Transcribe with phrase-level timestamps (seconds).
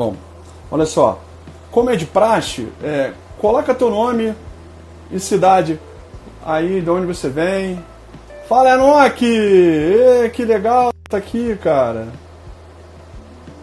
[0.00, 0.16] Bom,
[0.70, 1.20] olha só.
[1.70, 4.34] Como é de praxe, é, coloca teu nome
[5.10, 5.78] e cidade
[6.42, 7.84] aí de onde você vem.
[8.48, 9.26] Fala, Enoque!
[9.26, 12.08] Ê, que legal tá aqui, cara.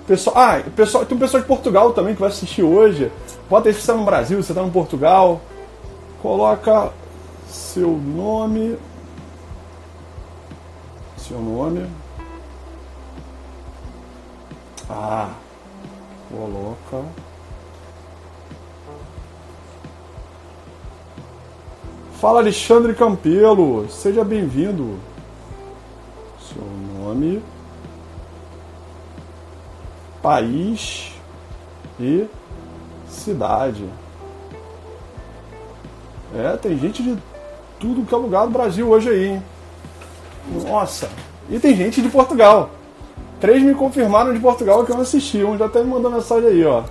[0.06, 3.12] Pessoal, ah, pessoal, tem um pessoal de Portugal também que vai assistir hoje.
[3.50, 5.42] Bota aí se você está no Brasil, você está no Portugal.
[6.22, 6.92] Coloca
[7.50, 8.78] seu nome.
[11.18, 11.90] Seu nome.
[14.88, 15.32] Ah,
[16.30, 17.06] coloca.
[22.20, 24.98] Fala Alexandre Campelo, seja bem-vindo.
[26.42, 26.64] Seu
[27.00, 27.44] nome,
[30.22, 31.12] país
[32.00, 32.26] e
[33.08, 33.88] cidade.
[36.36, 37.18] É, tem gente de
[37.80, 39.44] tudo que é lugar do Brasil hoje aí, hein?
[40.68, 41.10] Nossa!
[41.50, 42.72] E tem gente de Portugal.
[43.40, 45.44] Três me confirmaram de Portugal que eu assisti.
[45.44, 46.84] Um já até me mandou mensagem aí, ó.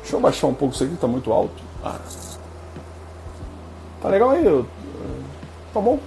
[0.00, 1.54] Deixa eu baixar um pouco isso aqui, tá muito alto.
[1.84, 1.98] Ah.
[4.02, 4.64] Tá legal aí?
[5.72, 5.98] Tá bom?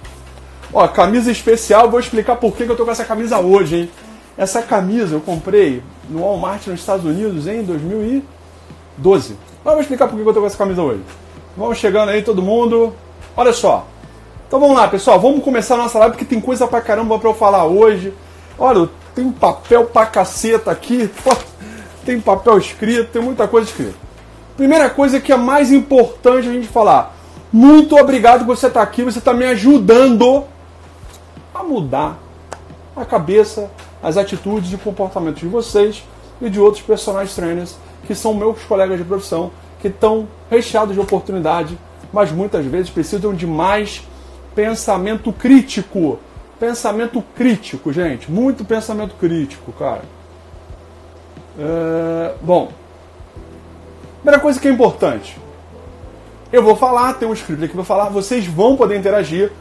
[0.72, 3.90] Ó, camisa especial, vou explicar por que eu tô com essa camisa hoje, hein?
[4.36, 9.36] Essa camisa eu comprei no Walmart nos Estados Unidos em 2012.
[9.64, 11.00] Mas vou explicar por que eu tô com essa camisa hoje.
[11.56, 12.92] Vamos chegando aí todo mundo.
[13.34, 13.86] Olha só.
[14.46, 15.18] Então vamos lá, pessoal.
[15.18, 18.12] Vamos começar a nossa live porque tem coisa pra caramba pra eu falar hoje.
[18.58, 21.10] Olha, tem papel pra caceta aqui.
[22.04, 23.94] Tem papel escrito, tem muita coisa escrita.
[24.56, 27.16] Primeira coisa que é mais importante a gente falar.
[27.52, 29.02] Muito obrigado por você estar aqui.
[29.02, 30.44] Você está me ajudando
[31.54, 32.18] a mudar
[32.94, 33.70] a cabeça,
[34.02, 36.04] as atitudes e comportamentos de vocês
[36.40, 41.00] e de outros personagens trainers que são meus colegas de profissão, que estão recheados de
[41.00, 41.76] oportunidade,
[42.12, 44.06] mas muitas vezes precisam de mais
[44.54, 46.18] pensamento crítico.
[46.58, 48.30] Pensamento crítico, gente.
[48.30, 50.02] Muito pensamento crítico, cara.
[51.58, 52.34] É...
[52.40, 52.72] Bom,
[54.22, 55.38] primeira coisa que é importante.
[56.52, 59.52] Eu vou falar, tem um script aqui para falar, vocês vão poder interagir.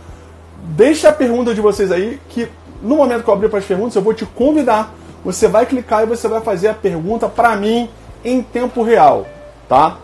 [0.63, 2.47] Deixa a pergunta de vocês aí, que
[2.81, 4.93] no momento que eu abrir para as perguntas, eu vou te convidar.
[5.23, 7.89] Você vai clicar e você vai fazer a pergunta para mim
[8.23, 9.27] em tempo real,
[9.67, 9.97] tá?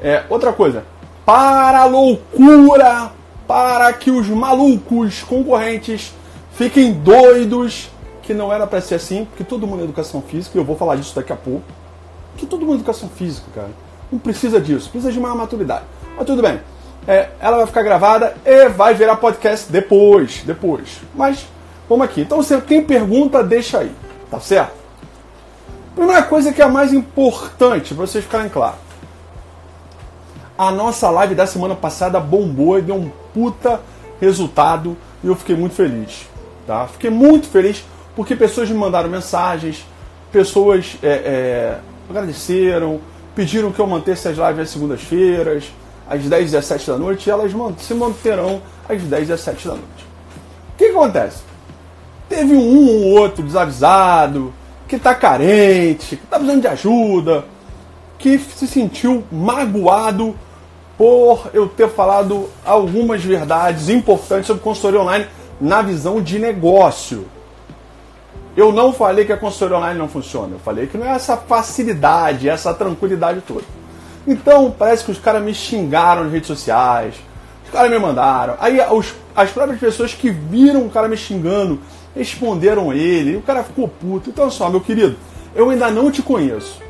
[0.00, 0.84] É, outra coisa,
[1.24, 3.12] para a loucura,
[3.46, 6.14] para que os malucos concorrentes
[6.62, 7.90] fiquem doidos,
[8.22, 10.76] que não era para ser assim, porque todo mundo é educação física, e eu vou
[10.76, 11.64] falar disso daqui a pouco.
[12.36, 13.70] Que todo mundo é educação física, cara.
[14.12, 15.84] Não precisa disso, precisa de maior maturidade.
[16.16, 16.60] Mas tudo bem.
[17.06, 21.00] É, ela vai ficar gravada e vai virar podcast depois, depois.
[21.16, 21.46] Mas
[21.88, 22.20] vamos aqui.
[22.20, 23.92] Então, você, quem pergunta, deixa aí,
[24.30, 24.74] tá certo?
[25.96, 28.78] Primeira coisa que é a mais importante, para vocês ficarem claros.
[30.56, 33.80] A nossa live da semana passada bombou e deu um puta
[34.20, 36.31] resultado e eu fiquei muito feliz.
[36.66, 36.86] Tá?
[36.86, 37.84] Fiquei muito feliz
[38.14, 39.84] porque pessoas me mandaram mensagens,
[40.30, 41.78] pessoas é, é,
[42.08, 43.00] agradeceram,
[43.34, 45.72] pediram que eu mantesse as lives às segundas-feiras,
[46.08, 49.74] às 10 e 17 da noite, e elas se manterão às 10 e 17 da
[49.74, 50.06] noite.
[50.74, 51.42] O que, que acontece?
[52.28, 54.52] Teve um ou outro desavisado,
[54.86, 57.44] que está carente, que está precisando de ajuda,
[58.18, 60.36] que se sentiu magoado
[60.98, 65.26] por eu ter falado algumas verdades importantes sobre consultoria online
[65.62, 67.26] na visão de negócio.
[68.56, 71.36] Eu não falei que a consultoria online não funciona, eu falei que não é essa
[71.36, 73.64] facilidade, essa tranquilidade toda.
[74.26, 77.14] Então, parece que os caras me xingaram nas redes sociais,
[77.64, 78.56] os caras me mandaram.
[78.58, 81.80] Aí os, as próprias pessoas que viram o cara me xingando
[82.14, 84.30] responderam ele, e o cara ficou puto.
[84.30, 85.16] Então, só, meu querido,
[85.54, 86.80] eu ainda não te conheço.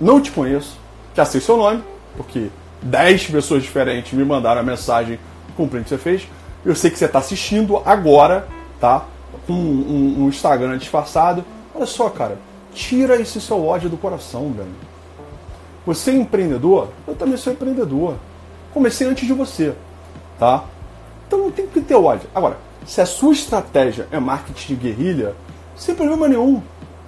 [0.00, 0.78] Não te conheço.
[1.14, 1.84] Já sei seu nome,
[2.16, 2.48] porque
[2.82, 5.20] 10 pessoas diferentes me mandaram a mensagem
[5.56, 6.26] com o que você fez.
[6.64, 8.48] Eu sei que você está assistindo agora,
[8.80, 9.04] tá?
[9.46, 11.44] Com um, um, um Instagram disfarçado.
[11.74, 12.38] Olha só, cara,
[12.74, 14.68] tira esse seu ódio do coração, velho.
[15.86, 16.88] Você é empreendedor?
[17.06, 18.16] Eu também sou empreendedor.
[18.72, 19.74] Comecei antes de você,
[20.38, 20.64] tá?
[21.26, 22.28] Então não tem que ter ódio.
[22.34, 25.34] Agora, se a sua estratégia é marketing de guerrilha,
[25.76, 26.62] sem problema nenhum.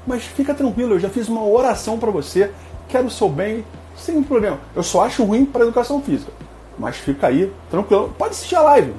[0.06, 2.50] Mas fica tranquilo, eu já fiz uma oração para você,
[2.88, 3.64] quero o seu bem,
[3.96, 4.58] sem problema.
[4.74, 6.32] Eu só acho ruim para educação física.
[6.78, 8.14] Mas fica aí, tranquilo.
[8.16, 8.94] Pode assistir a live.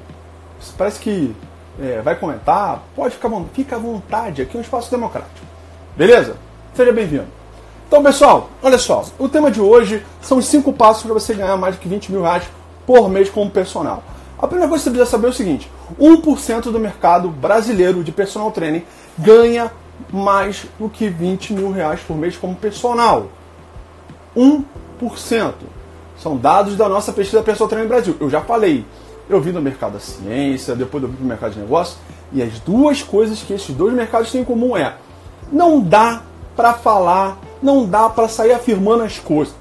[0.76, 1.34] Parece que
[1.80, 5.46] é, vai comentar, pode ficar fica à vontade, aqui é um espaço democrático.
[5.96, 6.36] Beleza?
[6.74, 7.26] Seja bem-vindo.
[7.86, 9.04] Então, pessoal, olha só.
[9.18, 12.22] O tema de hoje são os cinco passos para você ganhar mais de 20 mil
[12.22, 12.44] reais
[12.86, 14.02] por mês como personal.
[14.38, 15.70] A primeira coisa que você precisa saber é o seguinte:
[16.00, 18.82] 1% do mercado brasileiro de personal training
[19.18, 19.70] ganha
[20.10, 23.28] mais do que 20 mil reais por mês como personal.
[24.36, 25.52] 1%.
[26.18, 28.16] São dados da nossa pesquisa Personal Training Brasil.
[28.20, 28.84] Eu já falei.
[29.32, 31.96] Eu vi no mercado da ciência, depois eu vi no mercado de negócio.
[32.32, 34.94] E as duas coisas que esses dois mercados têm em comum é:
[35.50, 36.22] não dá
[36.54, 39.54] para falar Não dá para sair afirmando as coisas.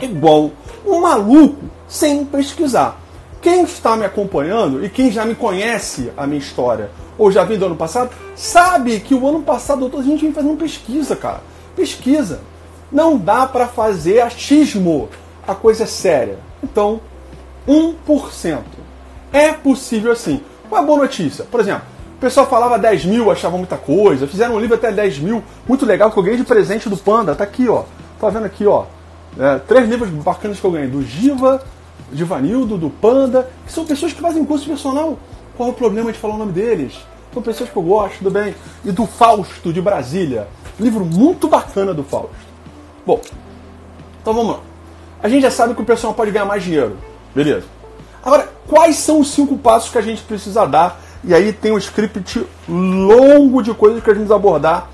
[0.00, 0.50] Igual
[0.84, 2.98] um maluco sem pesquisar.
[3.40, 7.58] Quem está me acompanhando e quem já me conhece a minha história, ou já viu
[7.58, 11.42] do ano passado, sabe que o ano passado a gente vem fazendo pesquisa, cara.
[11.76, 12.40] Pesquisa.
[12.90, 15.08] Não dá para fazer achismo.
[15.46, 16.38] A coisa é séria.
[16.62, 17.00] Então,
[17.68, 18.62] 1%.
[19.32, 20.42] É possível assim.
[20.70, 21.44] Uma boa notícia.
[21.44, 21.82] Por exemplo,
[22.16, 24.26] o pessoal falava 10 mil, achava muita coisa.
[24.26, 27.34] Fizeram um livro até 10 mil, muito legal, que eu ganhei de presente do Panda.
[27.34, 27.84] Tá aqui, ó.
[28.20, 28.84] Tá vendo aqui, ó.
[29.38, 30.88] É, três livros bacanas que eu ganhei.
[30.88, 31.62] Do Giva,
[32.12, 35.18] de Vanildo, do Panda, que são pessoas que fazem curso personal.
[35.56, 36.94] Qual é o problema de falar o nome deles?
[37.32, 38.54] São pessoas que eu gosto, tudo bem.
[38.84, 40.46] E do Fausto, de Brasília.
[40.78, 42.30] Livro muito bacana do Fausto.
[43.06, 43.20] Bom,
[44.20, 44.60] então vamos lá.
[45.22, 46.96] A gente já sabe que o personal pode ganhar mais dinheiro.
[47.34, 47.64] Beleza.
[48.22, 51.00] Agora, quais são os cinco passos que a gente precisa dar?
[51.24, 54.90] E aí tem um script longo de coisas que a gente precisa abordar,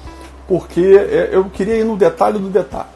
[0.46, 2.88] porque é, eu queria ir no detalhe do detalhe.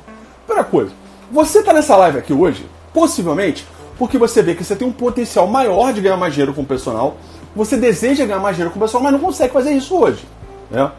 [0.46, 0.90] Primeira coisa,
[1.30, 3.66] você está nessa live aqui hoje, possivelmente,
[3.98, 6.66] porque você vê que você tem um potencial maior de ganhar mais dinheiro com o
[6.66, 7.16] personal,
[7.54, 10.26] você deseja ganhar mais dinheiro com o personal, mas não consegue fazer isso hoje.
[10.70, 10.90] Né?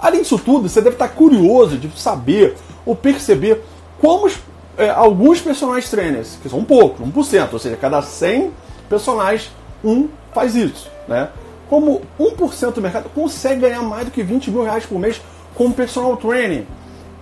[0.00, 3.62] Além disso tudo, você deve estar curioso de saber ou perceber
[4.00, 4.30] como
[4.76, 8.50] é, alguns personagens trainers, que são poucos, 1%, ou seja, cada 100
[8.92, 9.50] personagens,
[9.82, 10.90] um faz isso.
[11.08, 11.30] Né?
[11.68, 15.20] Como 1% do mercado consegue ganhar mais do que 20 mil reais por mês
[15.54, 16.66] com personal training.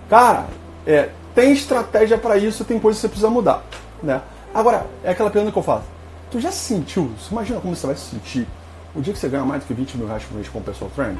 [0.09, 0.47] Cara,
[0.85, 3.63] é, tem estratégia para isso, tem coisas que você precisa mudar.
[4.03, 4.21] Né?
[4.53, 5.85] Agora, é aquela pergunta que eu faço.
[6.29, 7.09] Tu já sentiu?
[7.31, 8.45] Imagina como você vai se sentir
[8.93, 10.91] o dia que você ganha mais do que 20 mil reais por mês com personal
[10.93, 11.19] training?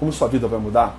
[0.00, 0.96] Como sua vida vai mudar?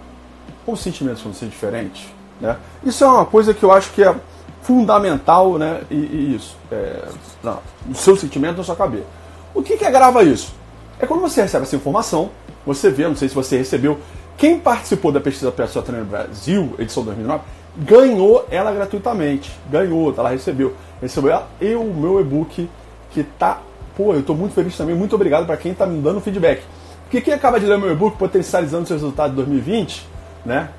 [0.65, 2.07] Como os sentimentos vão ser diferentes?
[2.39, 2.56] Né?
[2.85, 4.15] Isso é uma coisa que eu acho que é
[4.62, 5.81] fundamental, né?
[5.90, 7.04] E, e isso, é,
[7.44, 9.06] não, no seu sentimento, na sua cabeça.
[9.54, 10.54] O que, que agrava isso?
[11.00, 12.30] É quando você recebe essa informação,
[12.66, 14.00] você vê, não sei se você recebeu,
[14.38, 17.44] quem participou da pesquisa Pessoa Treino Brasil, edição 2009,
[17.78, 19.52] ganhou ela gratuitamente.
[19.69, 20.74] Ganhou, ela recebeu.
[21.02, 22.69] Recebeu ela e o meu e-book
[23.12, 23.62] que tá.
[23.96, 24.96] Pô, eu tô muito feliz também.
[24.96, 26.64] Muito obrigado para quem tá me dando feedback.
[27.04, 30.07] Porque quem acaba de ler meu e-book Potencializando seus resultados de 2020,
[30.46, 30.69] né?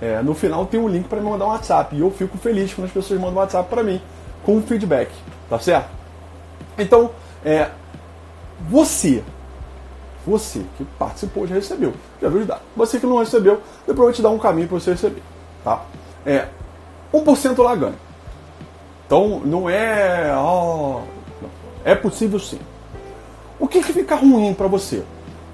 [0.00, 1.94] É, no final tem um link para me mandar um WhatsApp.
[1.94, 4.00] E eu fico feliz quando as pessoas mandam um WhatsApp para mim
[4.44, 5.10] com feedback.
[5.48, 5.90] Tá certo?
[6.78, 7.10] Então,
[7.44, 7.68] é,
[8.68, 9.22] você,
[10.26, 12.62] você que participou já recebeu, já viu dados.
[12.76, 15.22] Você que não recebeu, eu vou te dar um caminho para você receber.
[15.64, 15.84] Tá?
[16.24, 16.46] É,
[17.12, 17.94] 1% lá ganha.
[19.06, 20.32] Então não é.
[20.36, 21.00] Oh,
[21.42, 21.50] não.
[21.84, 22.60] É possível sim.
[23.58, 25.02] O que, que fica ruim para você?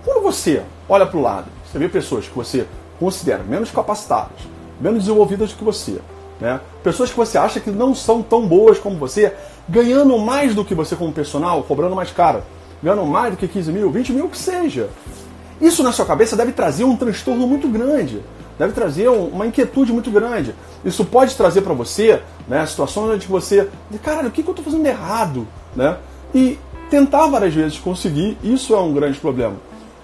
[0.04, 2.66] Quando você olha para o lado, você vê pessoas que você
[2.98, 4.38] considera menos capacitadas,
[4.80, 6.00] menos desenvolvidas do que você,
[6.40, 6.60] né?
[6.82, 9.32] pessoas que você acha que não são tão boas como você,
[9.68, 12.42] ganhando mais do que você como personal, cobrando mais caro,
[12.82, 14.88] ganhando mais do que 15 mil, 20 mil, o que seja.
[15.60, 18.22] Isso na sua cabeça deve trazer um transtorno muito grande,
[18.58, 20.54] deve trazer uma inquietude muito grande.
[20.84, 23.68] Isso pode trazer para você né, situações onde você,
[24.02, 25.46] caralho, o que, que eu estou fazendo errado?
[25.74, 25.96] Né?
[26.34, 26.58] E
[26.90, 29.54] tentar várias vezes conseguir, isso é um grande problema.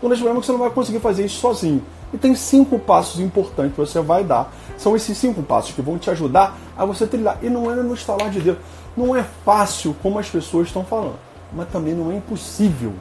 [0.03, 1.83] Um grande problema é que você não vai conseguir fazer isso sozinho.
[2.13, 4.53] E tem cinco passos importantes que você vai dar.
[4.77, 7.39] São esses cinco passos que vão te ajudar a você trilhar.
[7.43, 8.59] E não é no estalar de dedo.
[8.97, 11.17] Não é fácil como as pessoas estão falando.
[11.53, 12.93] Mas também não é impossível.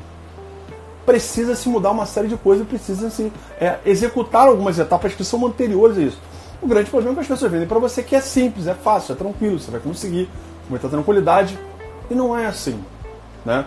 [1.06, 5.46] Precisa se mudar uma série de coisas, precisa se é, executar algumas etapas que são
[5.46, 6.20] anteriores a isso.
[6.62, 9.14] O grande problema é que as pessoas vendem para você que é simples, é fácil,
[9.14, 10.28] é tranquilo, você vai conseguir,
[10.64, 11.58] com muita tranquilidade.
[12.10, 12.80] E não é assim.
[13.44, 13.66] Né?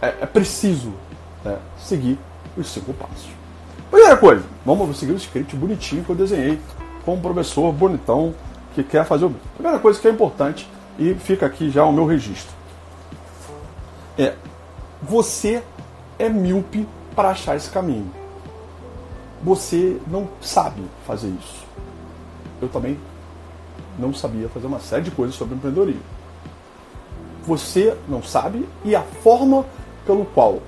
[0.00, 0.92] É, é preciso
[1.44, 2.16] né, seguir
[2.56, 3.37] os cinco passos.
[3.90, 6.60] Primeira coisa, vamos seguir o script bonitinho que eu desenhei
[7.04, 8.34] com um professor bonitão
[8.74, 9.30] que quer fazer o.
[9.54, 10.68] Primeira coisa que é importante
[10.98, 12.54] e fica aqui já o meu registro.
[14.18, 14.34] É,
[15.02, 15.62] você
[16.18, 18.10] é míope para achar esse caminho.
[19.42, 21.64] Você não sabe fazer isso.
[22.60, 22.98] Eu também
[23.98, 26.02] não sabia fazer uma série de coisas sobre empreendedorismo.
[27.46, 29.64] Você não sabe e a forma
[30.04, 30.60] pelo qual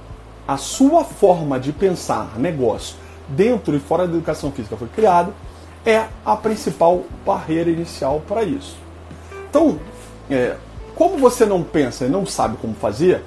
[0.48, 2.96] a sua forma de pensar negócio
[3.30, 5.32] dentro e fora da educação física foi criado,
[5.84, 8.76] é a principal barreira inicial para isso.
[9.48, 9.78] Então,
[10.30, 10.56] é,
[10.94, 13.24] como você não pensa e não sabe como fazer,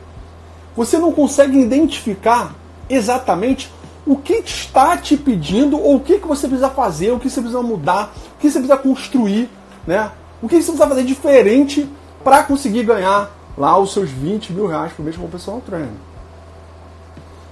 [0.75, 2.53] você não consegue identificar
[2.89, 3.71] exatamente
[4.05, 7.39] o que está te pedindo ou o que, que você precisa fazer, o que você
[7.39, 9.49] precisa mudar, o que você precisa construir,
[9.87, 10.11] né?
[10.41, 11.89] O que você precisa fazer diferente
[12.23, 15.89] para conseguir ganhar lá os seus 20 mil reais por mês como personal trainer.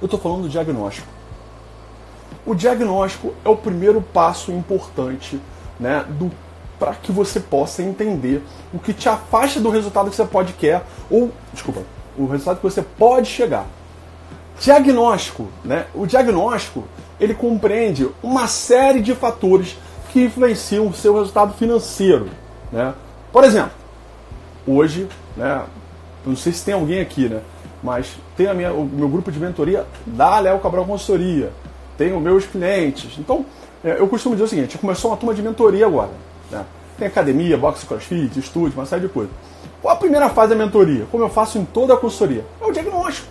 [0.02, 1.08] Eu estou falando do diagnóstico.
[2.46, 5.40] O diagnóstico é o primeiro passo importante
[5.80, 6.06] né,
[6.80, 8.44] para que você possa entender
[8.74, 11.82] o que te afasta do resultado que você pode quer, ou, desculpa,
[12.18, 13.66] o resultado que você pode chegar.
[14.60, 15.86] Diagnóstico, né?
[15.94, 16.84] O diagnóstico,
[17.20, 19.78] ele compreende uma série de fatores
[20.12, 22.30] que influenciam o seu resultado financeiro.
[22.72, 22.94] Né?
[23.32, 23.72] Por exemplo,
[24.68, 25.08] hoje,
[25.38, 25.64] né,
[26.26, 27.42] não sei se tem alguém aqui, né,
[27.82, 31.52] mas tem a minha, o meu grupo de mentoria da Léo Cabral Consultoria,
[32.00, 33.18] os meus clientes.
[33.18, 33.46] Então,
[33.84, 36.12] é, eu costumo dizer o seguinte: começou uma turma de mentoria agora.
[36.50, 36.64] Né?
[36.98, 39.34] Tem academia, boxe, crossfit, estúdio, uma série de coisas.
[39.82, 41.06] Qual a primeira fase da mentoria?
[41.12, 42.46] Como eu faço em toda a consultoria?
[42.62, 43.28] É o diagnóstico.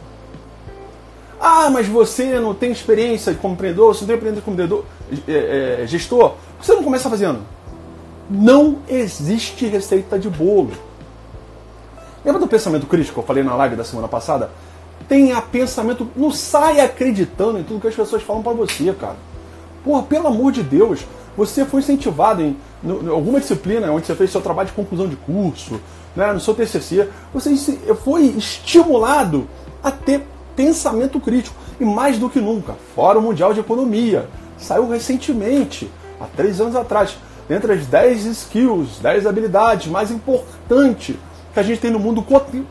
[1.40, 4.85] Ah, mas você não tem experiência como empreendedor, você não tem experiência como empreendedor,
[5.26, 6.35] é, é, gestor.
[6.61, 7.40] Você não começa fazendo.
[8.29, 10.73] Não existe receita de bolo.
[12.25, 14.50] Lembra do pensamento crítico que eu falei na live da semana passada?
[15.11, 19.17] Tenha pensamento, não saia acreditando em tudo que as pessoas falam para você, cara.
[19.85, 21.05] Porra, pelo amor de Deus,
[21.37, 25.17] você foi incentivado em, em alguma disciplina onde você fez seu trabalho de conclusão de
[25.17, 25.81] curso,
[26.14, 27.57] né, no seu TCC, você
[28.05, 29.49] foi estimulado
[29.83, 30.23] a ter
[30.55, 31.57] pensamento crítico.
[31.81, 35.90] E mais do que nunca, Fórum Mundial de Economia saiu recentemente,
[36.21, 41.17] há três anos atrás, dentre as 10 skills, 10 habilidades mais importantes
[41.52, 42.25] que a gente tem no mundo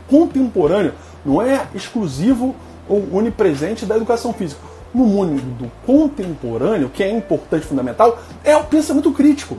[0.08, 0.94] contemporâneo.
[1.24, 2.54] Não é exclusivo
[2.88, 4.60] ou onipresente da educação física.
[4.92, 9.56] No mundo contemporâneo, que é importante, fundamental, é o pensamento crítico.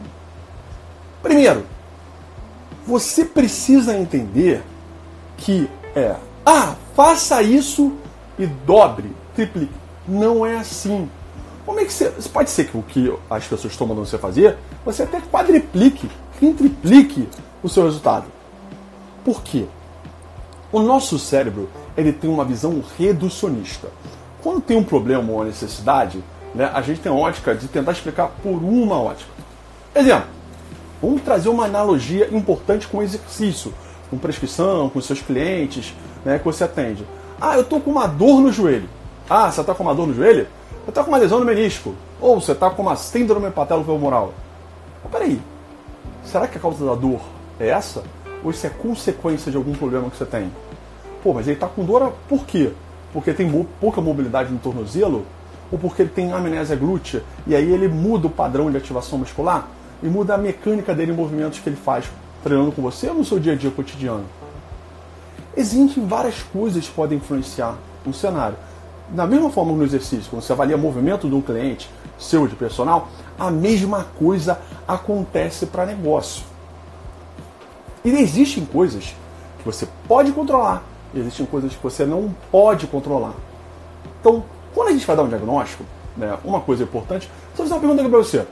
[1.22, 1.64] Primeiro,
[2.86, 4.62] você precisa entender
[5.38, 6.16] que é,
[6.46, 7.94] ah, faça isso
[8.38, 9.74] e dobre, triplique.
[10.08, 11.10] Não é assim.
[11.66, 12.12] Como é que você.
[12.34, 17.30] Pode ser que o que as pessoas estão mandando você fazer, você até quadriplique, quintriplique
[17.62, 18.26] o seu resultado.
[19.24, 19.66] Por quê?
[20.72, 23.90] O nosso cérebro ele tem uma visão reducionista.
[24.42, 26.24] Quando tem um problema ou uma necessidade,
[26.56, 29.30] né, a gente tem a ótica de tentar explicar por uma ótica.
[29.94, 30.28] Exemplo,
[31.02, 33.74] vamos trazer uma analogia importante com exercício,
[34.10, 37.06] com prescrição, com seus clientes né, que você atende.
[37.40, 38.88] Ah, eu estou com uma dor no joelho.
[39.30, 40.48] Ah, você está com uma dor no joelho?
[40.84, 41.94] Você está com uma lesão no menisco.
[42.22, 44.34] Ou você está com uma síndrome patelo-femoral.
[45.04, 45.42] Mas peraí,
[46.24, 47.20] será que a causa da dor
[47.60, 48.04] é essa?
[48.44, 50.52] Ou isso é consequência de algum problema que você tem?
[51.24, 52.72] Pô, mas ele está com dor por quê?
[53.14, 55.26] Porque tem pouca mobilidade no tornozelo?
[55.72, 59.68] Ou porque ele tem amnésia glútea e aí ele muda o padrão de ativação muscular?
[60.02, 62.06] E muda a mecânica dele em movimentos que ele faz
[62.44, 64.26] treinando com você no seu dia a dia cotidiano?
[65.56, 68.56] Existem várias coisas que podem influenciar um cenário.
[69.10, 72.56] Da mesma forma no exercício, quando você avalia o movimento de um cliente seu de
[72.56, 76.51] personal, a mesma coisa acontece para negócio.
[78.04, 79.14] E existem coisas
[79.60, 83.34] que você pode controlar, e existem coisas que você não pode controlar.
[84.20, 84.44] Então,
[84.74, 85.84] quando a gente vai dar um diagnóstico,
[86.18, 88.48] né, uma coisa importante, só fazer uma pergunta aqui para você.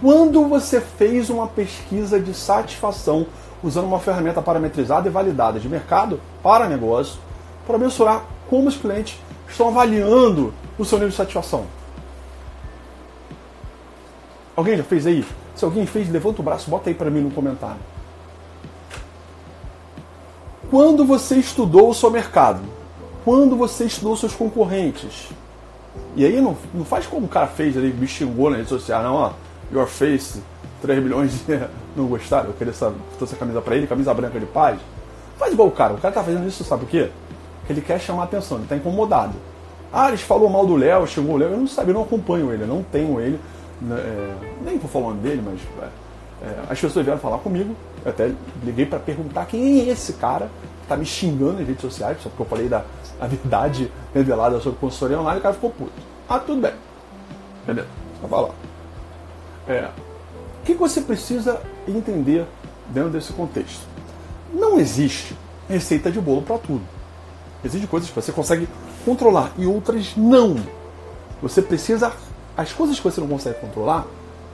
[0.00, 3.26] Quando você fez uma pesquisa de satisfação
[3.62, 7.18] usando uma ferramenta parametrizada e validada de mercado para negócio
[7.66, 11.66] para mensurar como os clientes estão avaliando o seu nível de satisfação.
[14.56, 15.24] Alguém já fez aí?
[15.54, 17.80] Se alguém fez, levanta o braço, bota aí para mim no comentário.
[20.70, 22.60] Quando você estudou o seu mercado,
[23.24, 25.28] quando você estudou seus concorrentes,
[26.14, 29.02] e aí não, não faz como o cara fez ali, me xingou na rede social,
[29.02, 29.32] não, ó,
[29.72, 30.40] your face,
[30.80, 31.60] 3 milhões de
[31.96, 34.78] não gostaram, eu queria essa, essa camisa para ele, camisa branca de paz.
[35.36, 37.10] Faz igual o cara, o cara tá fazendo isso, sabe por quê?
[37.58, 39.34] Porque ele quer chamar atenção, ele tá incomodado.
[39.92, 42.52] Ah, eles falou mal do Léo, chegou o Léo, eu não sabia, eu não acompanho
[42.52, 43.40] ele, eu não tenho ele,
[43.80, 44.34] né, é,
[44.64, 47.74] nem vou falando dele, mas é, é, as pessoas vieram falar comigo,
[48.04, 48.32] eu até
[48.64, 50.50] liguei para perguntar quem é esse cara
[50.82, 52.84] que tá me xingando nas redes sociais, só porque eu falei da
[53.20, 55.92] a verdade revelada sobre consultoria online, o cara ficou puto.
[56.28, 56.72] Ah, tudo bem.
[57.66, 57.88] Beleza,
[58.20, 58.54] só falar.
[59.68, 59.90] É,
[60.62, 62.46] o que você precisa entender
[62.88, 63.86] dentro desse contexto?
[64.52, 65.36] Não existe
[65.68, 66.82] receita de bolo para tudo.
[67.64, 68.68] Existem coisas que você consegue
[69.04, 70.56] controlar e outras não.
[71.42, 72.12] Você precisa.
[72.56, 74.06] As coisas que você não consegue controlar,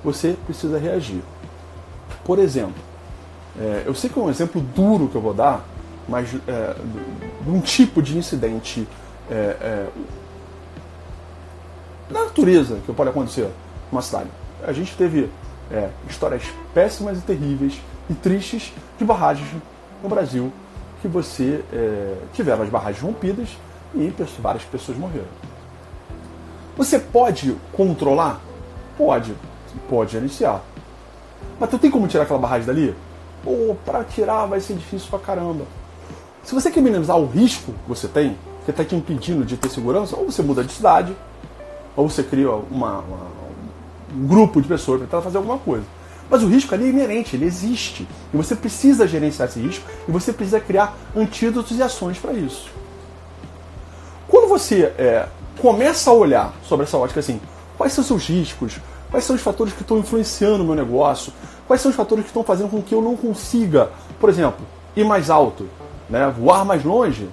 [0.04, 1.22] você precisa reagir.
[2.24, 2.74] Por exemplo,
[3.58, 5.64] é, eu sei que é um exemplo duro que eu vou dar,
[6.08, 6.76] mas é,
[7.42, 8.86] de um tipo de incidente
[9.30, 9.86] é, é,
[12.10, 13.48] da natureza que pode acontecer
[13.90, 14.30] numa cidade.
[14.64, 15.30] A gente teve
[15.70, 16.42] é, histórias
[16.74, 19.48] péssimas e terríveis e tristes de barragens
[20.02, 20.52] no Brasil
[21.02, 23.48] que você é, tiveram as barragens rompidas
[23.94, 25.26] e várias pessoas morreram.
[26.76, 28.40] Você pode controlar?
[28.98, 29.34] Pode.
[29.88, 30.62] Pode gerenciar.
[31.58, 32.94] Mas tu tem como tirar aquela barragem dali?
[33.46, 35.64] Pô, para tirar vai ser difícil pra caramba.
[36.42, 39.68] Se você quer minimizar o risco que você tem, que está te impedindo de ter
[39.68, 41.16] segurança, ou você muda de cidade,
[41.94, 43.36] ou você cria uma, uma
[44.16, 45.84] um grupo de pessoas para tentar fazer alguma coisa.
[46.28, 48.08] Mas o risco ali é inerente, ele existe.
[48.34, 52.68] E você precisa gerenciar esse risco e você precisa criar antídotos e ações para isso.
[54.26, 55.28] Quando você é,
[55.60, 57.40] começa a olhar sobre essa ótica assim,
[57.78, 61.32] quais são os seus riscos, Quais são os fatores que estão influenciando o meu negócio?
[61.66, 65.04] Quais são os fatores que estão fazendo com que eu não consiga, por exemplo, ir
[65.04, 65.68] mais alto,
[66.08, 66.32] né?
[66.36, 67.28] voar mais longe?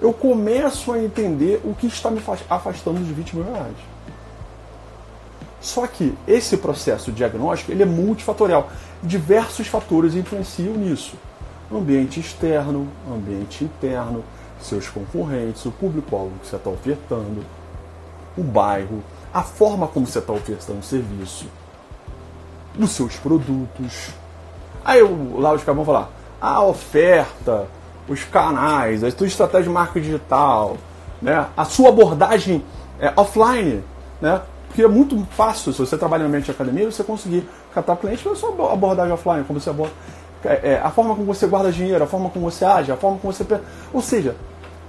[0.00, 3.76] Eu começo a entender o que está me afastando dos 20 mil reais.
[5.60, 8.68] Só que esse processo diagnóstico ele é multifatorial.
[9.02, 11.14] Diversos fatores influenciam nisso.
[11.72, 14.22] Ambiente externo, ambiente interno,
[14.60, 17.42] seus concorrentes, o público-alvo que você está ofertando,
[18.36, 19.02] o bairro,
[19.34, 21.46] a forma como você está ofertando o serviço,
[22.78, 24.10] os seus produtos.
[24.84, 26.08] Aí eu, lá os caras vão falar,
[26.40, 27.66] a oferta,
[28.08, 30.76] os canais, a sua estratégia de marca digital,
[31.20, 31.46] né?
[31.56, 32.64] a sua abordagem
[33.00, 33.82] é, offline,
[34.20, 34.40] né?
[34.68, 38.22] Porque é muito fácil, se você trabalha no ambiente de academia, você conseguir captar cliente
[38.22, 39.92] pela sua abordagem offline, como você aborda.
[40.44, 43.18] É, é, a forma como você guarda dinheiro, a forma como você age, a forma
[43.18, 43.46] como você.
[43.92, 44.36] Ou seja,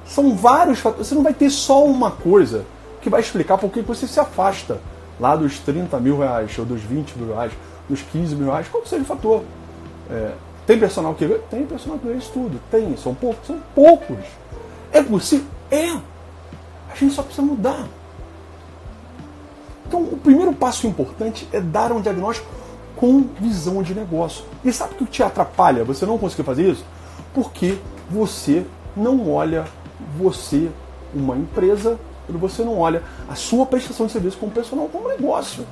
[0.06, 1.08] são vários fatores.
[1.08, 2.66] Você não vai ter só uma coisa
[3.06, 4.80] que vai explicar por que você se afasta
[5.20, 7.52] lá dos 30 mil reais, ou dos 20 mil reais,
[7.88, 9.44] dos 15 mil reais, qual seja o fator.
[10.10, 10.32] É,
[10.66, 12.60] tem personal que Tem personal que ganha isso tudo.
[12.72, 14.18] Tem, são poucos, são poucos.
[14.92, 15.46] É possível?
[15.70, 15.92] É.
[15.92, 17.88] A gente só precisa mudar.
[19.88, 22.48] Então, o primeiro passo importante é dar um diagnóstico
[22.96, 24.46] com visão de negócio.
[24.64, 26.84] E sabe o que te atrapalha você não conseguir fazer isso?
[27.36, 27.78] Porque
[28.10, 28.66] você
[28.98, 29.66] não olha
[30.18, 30.72] você,
[31.14, 35.66] uma empresa, você não olha a sua prestação de serviço como personal, como negócio.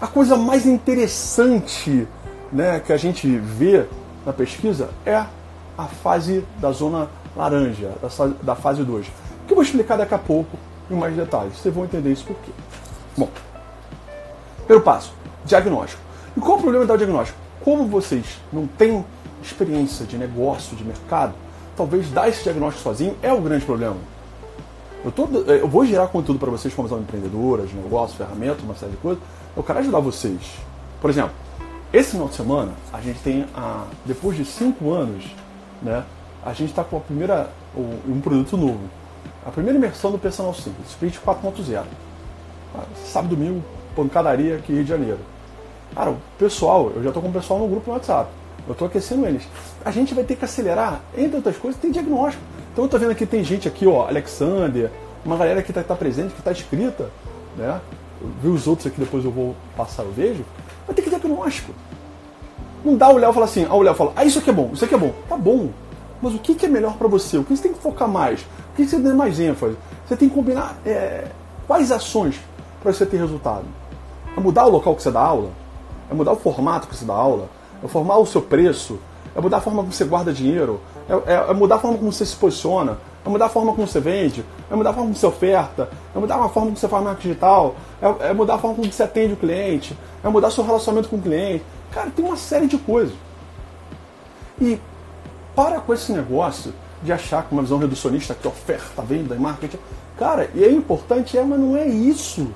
[0.00, 2.06] A coisa mais interessante
[2.52, 3.86] né, que a gente vê
[4.24, 5.24] na pesquisa é
[5.76, 7.92] a fase da zona laranja,
[8.42, 9.06] da fase 2,
[9.46, 10.56] que eu vou explicar daqui a pouco
[10.90, 11.56] em mais detalhes.
[11.58, 12.50] Vocês vão entender isso por quê.
[13.16, 13.28] Bom,
[14.58, 15.12] primeiro passo,
[15.44, 16.02] diagnóstico.
[16.36, 17.38] E qual o problema do diagnóstico?
[17.60, 19.04] Como vocês não têm
[19.42, 21.34] experiência de negócio, de mercado,
[21.76, 23.96] talvez dar esse diagnóstico sozinho é o grande problema.
[25.04, 28.74] Eu, tô, eu vou gerar conteúdo para vocês como são empreendedoras, de negócio, ferramentas, uma
[28.74, 29.22] série de coisas.
[29.56, 30.56] Eu quero ajudar vocês.
[31.00, 31.32] Por exemplo,
[31.92, 35.24] esse final de semana, a gente tem, a, depois de cinco anos,
[35.80, 36.04] né,
[36.44, 38.80] a gente está com a primeira, um produto novo.
[39.46, 41.84] A primeira imersão do Personal Simples, Sprint 4.0.
[42.74, 43.62] Ah, sábado, domingo,
[43.94, 45.20] pancadaria aqui Rio de Janeiro.
[45.94, 48.30] Cara, o pessoal, eu já estou com o pessoal no grupo no WhatsApp.
[48.66, 49.48] Eu estou aquecendo eles.
[49.84, 52.42] A gente vai ter que acelerar, entre outras coisas, tem diagnóstico.
[52.78, 54.88] Então eu estou vendo aqui, tem gente aqui, ó, Alexander,
[55.24, 57.10] uma galera que está tá presente, que está escrita,
[57.56, 57.80] né?
[58.22, 60.44] Eu vi os outros aqui, depois eu vou passar, eu vejo.
[60.86, 61.72] Vai ter que diagnóstico.
[62.84, 64.70] Não dá o Léo falar assim, ah, o Léo fala, ah, isso aqui é bom,
[64.72, 65.12] isso aqui é bom.
[65.28, 65.70] Tá bom.
[66.22, 67.36] Mas o que, que é melhor para você?
[67.36, 68.42] O que você tem que focar mais?
[68.42, 69.76] O que você tem mais ênfase?
[70.06, 71.26] Você tem que combinar é,
[71.66, 72.40] quais ações
[72.80, 73.64] para você ter resultado.
[74.36, 75.50] É mudar o local que você dá aula?
[76.08, 77.48] É mudar o formato que você dá aula?
[77.82, 79.00] É formar o seu preço?
[79.34, 80.80] É mudar a forma como você guarda dinheiro?
[81.08, 82.98] É, é, é, mudar a forma como você se posiciona?
[83.24, 84.44] É mudar a forma como você vende?
[84.70, 85.88] É mudar a forma como você oferta?
[86.14, 87.74] É mudar a forma como você faz marketing digital?
[88.00, 89.96] É, é mudar a forma como você atende o cliente?
[90.22, 91.64] É mudar seu relacionamento com o cliente?
[91.90, 93.14] Cara, tem uma série de coisas.
[94.60, 94.78] E
[95.54, 99.78] para com esse negócio de achar com uma visão reducionista que oferta, venda e marketing.
[100.18, 102.48] Cara, e é importante, é, mas não é isso.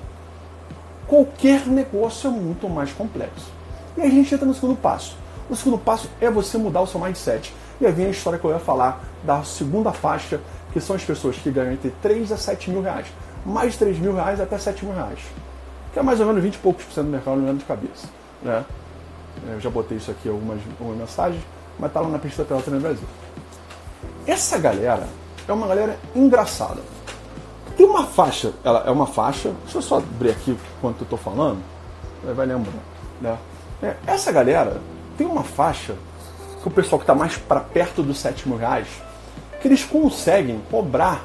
[1.07, 3.51] Qualquer negócio é muito mais complexo.
[3.97, 5.17] E a gente entra no segundo passo.
[5.49, 7.53] O segundo passo é você mudar o seu mindset.
[7.79, 10.39] E aí vem a história que eu ia falar da segunda faixa,
[10.71, 13.07] que são as pessoas que ganham entre 3 a 7 mil reais.
[13.45, 15.19] Mais de 3 mil reais até 7 mil reais.
[15.91, 17.65] Que é mais ou menos 20 e poucos por cento do mercado, não lembro de
[17.65, 18.07] cabeça.
[18.41, 18.63] Né?
[19.51, 21.43] Eu já botei isso aqui algumas, algumas mensagens,
[21.77, 23.07] mas tá lá na pista pela no Brasil.
[24.25, 25.07] Essa galera
[25.47, 26.81] é uma galera engraçada.
[27.75, 31.17] Tem uma faixa, ela é uma faixa, deixa eu só abrir aqui quanto eu estou
[31.17, 31.61] falando,
[32.23, 32.73] vai lembrar.
[33.19, 33.37] Né?
[33.81, 34.79] É, essa galera
[35.17, 35.95] tem uma faixa
[36.61, 38.87] que o pessoal que está mais para perto dos 7 mil reais,
[39.61, 41.23] que eles conseguem cobrar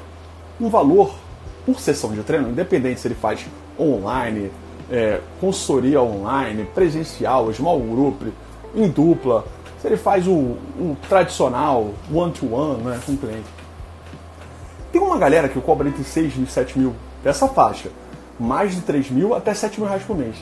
[0.59, 1.15] um valor
[1.65, 3.45] por sessão de treino, independente se ele faz
[3.79, 4.51] online,
[4.91, 8.23] é, consultoria online, presencial, small group,
[8.75, 9.45] em dupla,
[9.81, 13.47] se ele faz o, o tradicional one-to-one -one, né, com o cliente.
[14.91, 17.89] Tem uma galera que cobra entre 6 mil e 7 mil dessa faixa.
[18.39, 20.35] Mais de 3 mil até 7 mil reais por mês.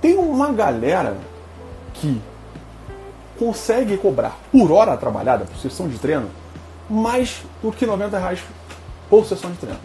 [0.00, 1.16] Tem uma galera
[1.94, 2.20] que
[3.38, 6.28] consegue cobrar por hora trabalhada, por sessão de treino,
[6.88, 8.40] mais do que 90 reais
[9.08, 9.78] por sessão de treino.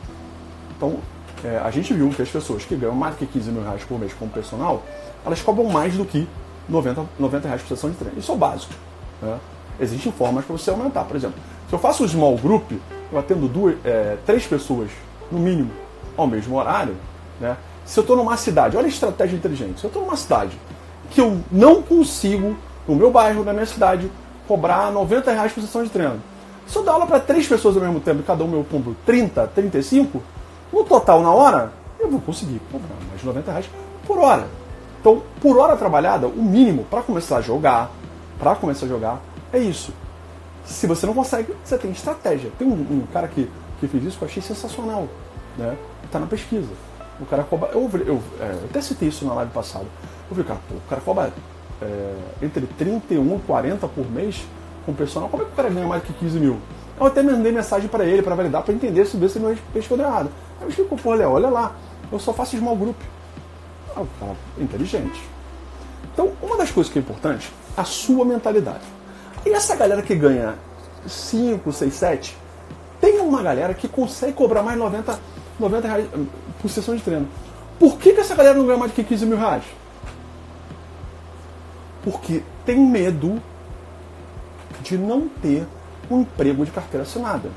[0.76, 0.98] Então,
[1.44, 3.84] é, a gente viu que as pessoas que ganham mais do que 15 mil reais
[3.84, 4.84] por mês como personal,
[5.26, 6.28] elas cobram mais do que
[6.68, 8.18] 90, 90 reais por sessão de treino.
[8.18, 8.74] Isso é o básico.
[9.22, 9.38] Né?
[9.80, 11.04] Existem formas para você aumentar.
[11.04, 12.72] Por exemplo, se eu faço um small group,
[13.12, 14.90] eu atendo duas, é, três pessoas,
[15.32, 15.72] no mínimo,
[16.16, 16.96] ao mesmo horário,
[17.40, 17.58] né?
[17.86, 20.58] se eu estou numa cidade, olha a estratégia inteligente, se eu estou numa cidade
[21.12, 22.56] que eu não consigo,
[22.88, 24.12] no meu bairro, na minha cidade,
[24.48, 26.22] cobrar 90 reais por sessão de treino.
[26.68, 29.48] Se eu dar aula para três pessoas ao mesmo tempo cada um eu compro 30,
[29.48, 30.22] 35,
[30.72, 33.70] no total, na hora, eu vou conseguir cobrar mais de 90 reais
[34.06, 34.48] por hora.
[35.00, 37.92] Então, por hora trabalhada, o mínimo para começar a jogar,
[38.40, 39.94] para começar a jogar, é isso.
[40.66, 42.50] Se você não consegue, você tem estratégia.
[42.58, 45.08] Tem um, um cara que, que fez isso que eu achei sensacional.
[45.58, 45.76] Né?
[46.12, 46.70] Tá na pesquisa.
[47.20, 47.70] O cara cobra.
[47.74, 49.86] Eu, eu, eu, é, eu até citei isso na live passada.
[50.30, 51.34] Eu falei, cara, pô, o cara cobra
[51.82, 54.46] é, entre 31 e 40 por mês
[54.86, 55.30] com personal.
[55.30, 56.58] Como é que o cara ganha mais que 15 mil?
[57.00, 59.58] Eu até mandei mensagem para ele para validar, para entender se ver se ele não
[59.74, 60.30] respondeu errado.
[60.60, 61.76] Aí eu explicou, pô, Léo, olha lá,
[62.12, 62.98] eu só faço small group.
[63.96, 65.22] Ah, o cara é inteligente.
[66.14, 68.84] Então, uma das coisas que é importante, a sua mentalidade.
[69.46, 70.56] E essa galera que ganha
[71.08, 72.38] 5, 6, 7,
[73.02, 75.20] tem uma galera que consegue cobrar mais 90,
[75.60, 76.26] 90 reais hum,
[76.62, 77.28] por sessão de treino.
[77.80, 79.64] Por que, que essa galera não ganha mais que 15 mil reais?
[82.04, 83.42] Porque tem medo
[84.82, 85.66] de não ter
[86.10, 87.50] um emprego de carteira assinada.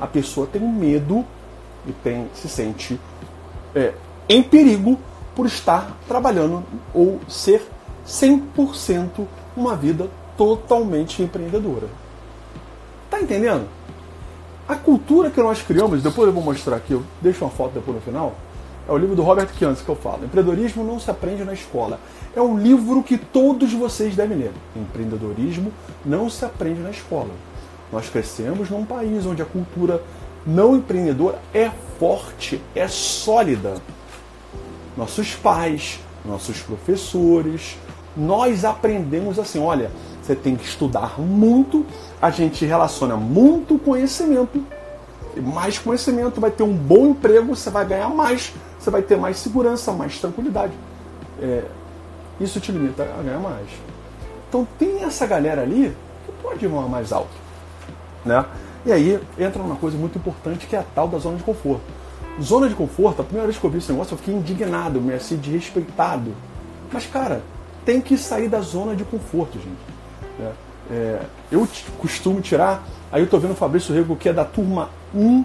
[0.00, 1.24] A pessoa tem medo
[1.86, 3.00] e tem, se sente
[3.74, 3.94] é,
[4.28, 4.98] em perigo
[5.34, 7.66] por estar trabalhando ou ser
[8.06, 11.88] 100% uma vida totalmente empreendedora.
[13.10, 13.66] Tá entendendo?
[14.68, 17.96] A cultura que nós criamos, depois eu vou mostrar aqui, eu deixo uma foto depois
[17.96, 18.34] no final,
[18.88, 20.24] é o livro do Robert Kianz que eu falo.
[20.24, 22.00] Empreendedorismo não se aprende na escola.
[22.34, 24.52] É um livro que todos vocês devem ler.
[24.74, 25.70] Empreendedorismo
[26.04, 27.30] não se aprende na escola.
[27.92, 30.02] Nós crescemos num país onde a cultura
[30.46, 33.74] não empreendedora é forte, é sólida.
[34.96, 37.76] Nossos pais, nossos professores,
[38.16, 39.90] nós aprendemos assim: olha,
[40.22, 41.84] você tem que estudar muito,
[42.20, 44.64] a gente relaciona muito conhecimento,
[45.36, 48.52] e mais conhecimento vai ter um bom emprego, você vai ganhar mais,
[48.88, 50.72] você vai ter mais segurança, mais tranquilidade.
[51.40, 51.62] É,
[52.40, 53.68] isso te limita a ganhar mais.
[54.48, 57.30] Então tem essa galera ali que pode ir mais alto.
[58.24, 58.44] Né?
[58.86, 61.82] E aí entra uma coisa muito importante que é a tal da zona de conforto.
[62.40, 65.12] Zona de conforto, a primeira vez que eu vi esse negócio, eu fiquei indignado, me
[65.12, 66.32] assim, desrespeitado.
[66.90, 67.42] Mas, cara,
[67.84, 69.98] tem que sair da zona de conforto, gente.
[70.40, 70.52] É,
[70.90, 74.88] é, eu costumo tirar, aí eu tô vendo o Fabrício Rego, que é da turma
[75.12, 75.44] 1,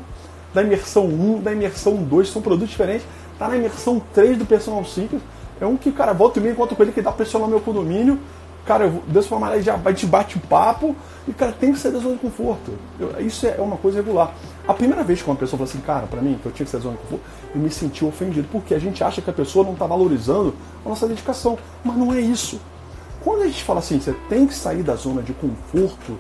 [0.54, 3.06] da imersão 1, da imersão 2, são produtos diferentes.
[3.38, 5.20] Tá na imersão 3 do Personal 5.
[5.60, 7.62] É um que, cara, volta e meia encontro com ele que dá personal no meu
[7.62, 8.20] condomínio.
[8.66, 10.96] Cara, eu desço malha e já te bate o papo.
[11.28, 12.72] E, cara, tem que sair da zona de conforto.
[13.00, 14.34] Eu, isso é uma coisa regular.
[14.68, 16.72] A primeira vez que uma pessoa falou assim, cara, para mim, que eu tinha que
[16.72, 18.48] sair da zona de conforto, eu me senti ofendido.
[18.52, 20.54] Porque a gente acha que a pessoa não está valorizando
[20.86, 21.58] a nossa dedicação.
[21.84, 22.60] Mas não é isso.
[23.24, 26.18] Quando a gente fala assim, você tem que sair da zona de conforto,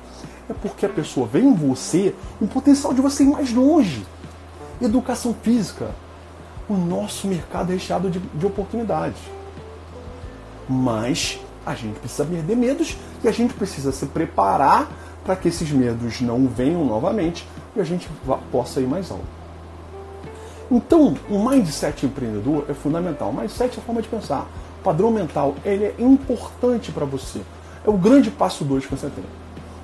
[0.50, 4.06] é porque a pessoa vê em você um potencial de você ir mais longe.
[4.82, 5.92] Educação física.
[6.74, 9.20] O nosso mercado é recheado de, de oportunidades.
[10.68, 14.90] Mas a gente precisa perder medos e a gente precisa se preparar
[15.24, 18.10] para que esses medos não venham novamente e a gente
[18.52, 19.24] possa ir mais alto.
[20.72, 23.30] Então, o mindset empreendedor é fundamental.
[23.30, 24.48] O mindset é a forma de pensar.
[24.80, 27.42] O padrão mental ele é importante para você.
[27.86, 29.24] É o grande passo 2 que você tem.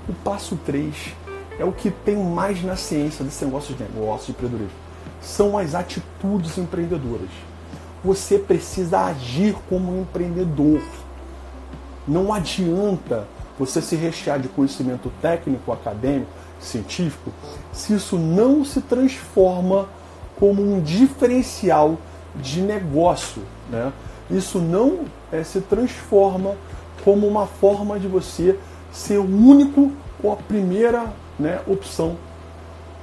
[0.08, 1.14] O passo 3
[1.60, 4.89] é o que tem mais na ciência desse negócio de negócio, de empreendedorismo.
[5.22, 7.30] São as atitudes empreendedoras.
[8.04, 10.82] Você precisa agir como um empreendedor.
[12.08, 13.28] Não adianta
[13.58, 17.32] você se rechear de conhecimento técnico, acadêmico, científico,
[17.74, 19.88] se isso não se transforma
[20.38, 21.98] como um diferencial
[22.36, 23.44] de negócio.
[23.70, 23.92] Né?
[24.32, 26.56] Isso não é, se transforma
[27.04, 28.58] como uma forma de você
[28.92, 29.92] ser o único
[30.24, 32.18] ou a primeira né, opção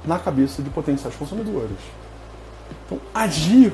[0.05, 1.77] na cabeça de potenciais consumidores.
[2.87, 3.73] Então, agir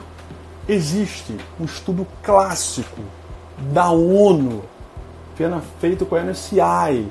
[0.68, 3.00] existe um estudo clássico
[3.72, 4.64] da ONU
[5.80, 7.08] feito com a NSI,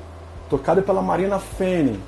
[0.51, 1.99] tocado pela Marina Fene.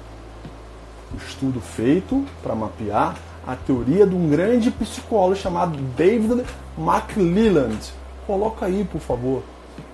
[1.12, 6.44] Um estudo feito para mapear a teoria de um grande psicólogo chamado David
[6.76, 7.92] McLelland.
[8.26, 9.42] Coloca aí, por favor.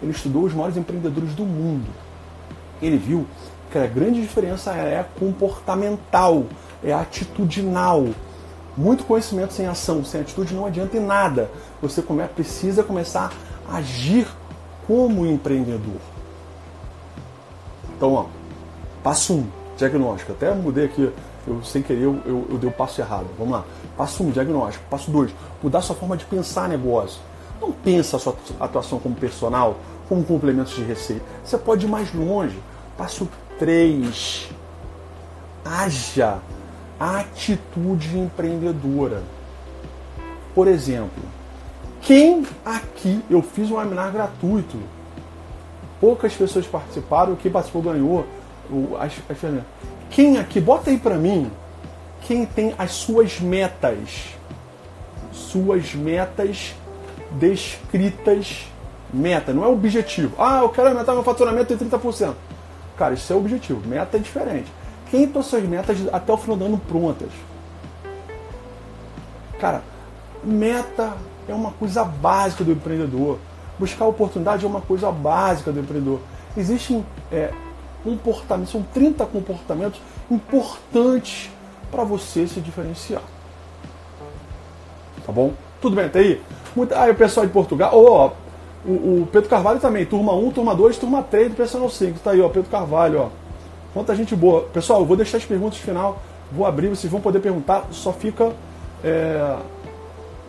[0.03, 1.89] Ele estudou os maiores empreendedores do mundo.
[2.81, 3.27] Ele viu
[3.71, 6.47] que a grande diferença é comportamental,
[6.83, 8.07] é atitudinal.
[8.81, 11.51] Muito conhecimento sem ação, sem atitude não adianta em nada.
[11.83, 12.03] Você
[12.35, 13.31] precisa começar
[13.69, 14.27] a agir
[14.87, 16.01] como empreendedor.
[17.95, 18.25] Então, ó,
[19.03, 20.33] passo 1, um, diagnóstico.
[20.33, 21.13] Até mudei aqui,
[21.47, 23.27] eu sem querer eu, eu, eu dei o passo errado.
[23.39, 23.65] Vamos lá.
[23.99, 24.83] Passo 1, um, diagnóstico.
[24.89, 25.31] Passo 2,
[25.63, 27.21] mudar sua forma de pensar negócio.
[27.61, 29.77] Não pensa a sua atuação como personal,
[30.09, 31.23] como complementos de receita.
[31.45, 32.59] Você pode ir mais longe.
[32.97, 34.49] Passo 3,
[35.67, 36.41] haja
[37.01, 39.23] atitude empreendedora.
[40.55, 41.23] Por exemplo,
[42.03, 44.79] quem aqui eu fiz um webinar gratuito?
[45.99, 48.27] Poucas pessoas participaram, quem participou ganhou.
[50.11, 51.51] Quem aqui, bota aí para mim,
[52.23, 54.35] quem tem as suas metas,
[55.33, 56.75] suas metas
[57.33, 58.67] descritas
[59.13, 60.35] meta, não é objetivo.
[60.39, 62.35] Ah, eu quero aumentar meu faturamento em 30%.
[62.97, 63.87] Cara, isso é objetivo.
[63.87, 64.71] Meta é diferente.
[65.11, 67.31] Tem suas metas até o final do ano prontas?
[69.59, 69.83] Cara,
[70.45, 71.17] meta
[71.49, 73.39] é uma coisa básica do empreendedor.
[73.79, 76.21] Buscar oportunidade é uma coisa básica do empreendedor.
[76.57, 77.53] Existem é,
[78.05, 81.51] comportamentos, são 30 comportamentos importantes
[81.91, 83.23] para você se diferenciar.
[85.27, 85.53] Tá bom?
[85.81, 86.43] Tudo bem até aí?
[86.75, 87.91] Muito, ah, o pessoal de Portugal.
[87.93, 88.31] Oh,
[88.89, 92.19] o, o, Pedro Carvalho também, turma 1, turma 2, turma 3 do Personal 5.
[92.21, 93.40] Tá aí, ó, Pedro Carvalho, ó.
[93.93, 94.63] Quanta gente boa.
[94.73, 96.23] Pessoal, eu vou deixar as perguntas final.
[96.53, 97.87] Vou abrir, vocês vão poder perguntar.
[97.91, 98.53] Só fica.
[99.03, 99.57] É,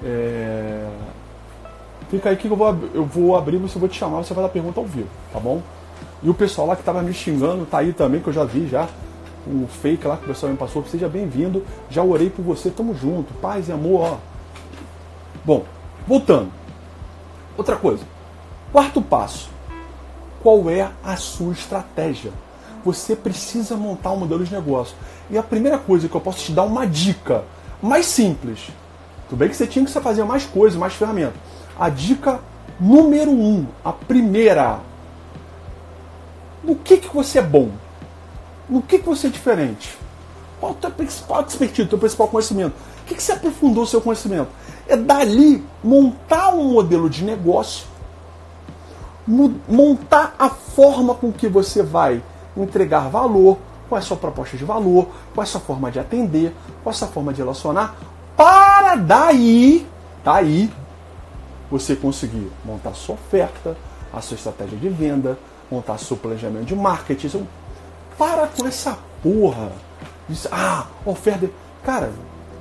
[0.03, 0.87] é,
[2.09, 4.49] fica aí que eu vou, eu vou abrir, você vou te chamar, você vai dar
[4.49, 5.61] pergunta ao vivo, tá bom?
[6.21, 8.67] E o pessoal lá que estava me xingando, tá aí também, que eu já vi
[8.67, 8.87] já.
[9.47, 11.65] O fake lá que o pessoal me passou, seja bem-vindo.
[11.89, 13.33] Já orei por você, tamo junto.
[13.35, 14.17] Paz e amor, ó.
[15.43, 15.65] Bom,
[16.07, 16.51] voltando.
[17.57, 18.03] Outra coisa.
[18.71, 19.49] Quarto passo.
[20.43, 22.31] Qual é a sua estratégia?
[22.83, 24.95] Você precisa montar um modelo de negócio.
[25.29, 27.43] E a primeira coisa que eu posso te dar uma dica
[27.81, 28.69] mais simples.
[29.29, 31.39] Tudo bem que você tinha que fazer mais coisas, mais ferramentas.
[31.79, 32.39] A dica
[32.79, 34.79] número um, a primeira.
[36.63, 37.69] No que, que você é bom?
[38.67, 39.97] No que, que você é diferente?
[40.59, 42.73] Qual a tua principal expertise, o teu principal conhecimento?
[43.01, 44.49] O que, que você aprofundou o seu conhecimento?
[44.87, 47.87] É dali montar um modelo de negócio,
[49.27, 52.21] montar a forma com que você vai
[52.57, 55.99] entregar valor, qual é a sua proposta de valor, qual é a sua forma de
[55.99, 57.95] atender, qual é a sua forma de relacionar,
[58.35, 59.85] para daí,
[60.23, 60.71] daí,
[61.69, 63.77] você conseguir montar sua oferta,
[64.13, 65.37] a sua estratégia de venda,
[65.69, 67.47] montar seu planejamento de marketing.
[68.17, 69.71] Para com essa porra.
[70.27, 71.49] Diz, ah, oferta.
[71.83, 72.11] Cara,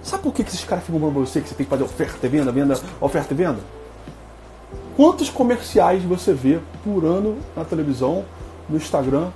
[0.03, 2.27] sabe por que esses caras ficam falando pra você que você tem que fazer oferta
[2.27, 3.61] e venda, venda, oferta e venda?
[4.97, 8.25] Quantos comerciais você vê por ano na televisão,
[8.69, 9.31] no Instagram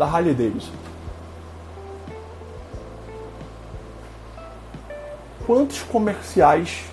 [0.00, 0.72] da Harley Davidson?
[5.46, 6.84] Quantos comerciais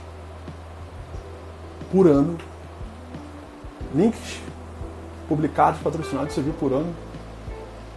[1.90, 2.38] por ano,
[3.96, 4.42] links
[5.30, 6.94] publicados, patrocinados, você viu por ano,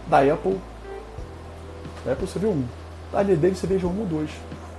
[0.07, 0.57] da Apple.
[2.05, 2.65] Da Apple você viu um.
[3.11, 4.29] Da Harley Davidson você veja um ou dois.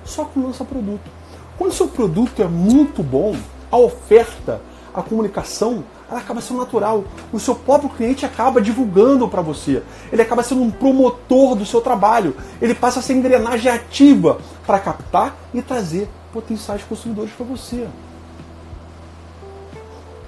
[0.03, 1.11] Só que lança produto.
[1.59, 3.37] Quando seu produto é muito bom,
[3.71, 4.63] a oferta,
[4.95, 7.05] a comunicação, ela acaba sendo natural.
[7.33, 9.83] O seu próprio cliente acaba divulgando para você.
[10.13, 12.37] Ele acaba sendo um promotor do seu trabalho.
[12.61, 17.89] Ele passa a ser engrenagem ativa para captar e trazer potenciais consumidores para você.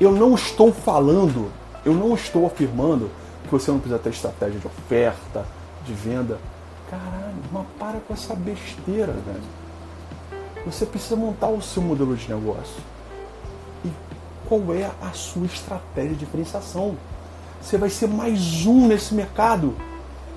[0.00, 1.50] Eu não estou falando,
[1.84, 3.10] eu não estou afirmando
[3.44, 5.46] que você não precisa ter estratégia de oferta,
[5.84, 6.38] de venda.
[6.90, 9.64] Caralho, mas para com essa besteira, velho.
[10.66, 12.82] Você precisa montar o seu modelo de negócio.
[13.84, 13.90] E
[14.48, 16.96] qual é a sua estratégia de diferenciação?
[17.60, 19.74] Você vai ser mais um nesse mercado.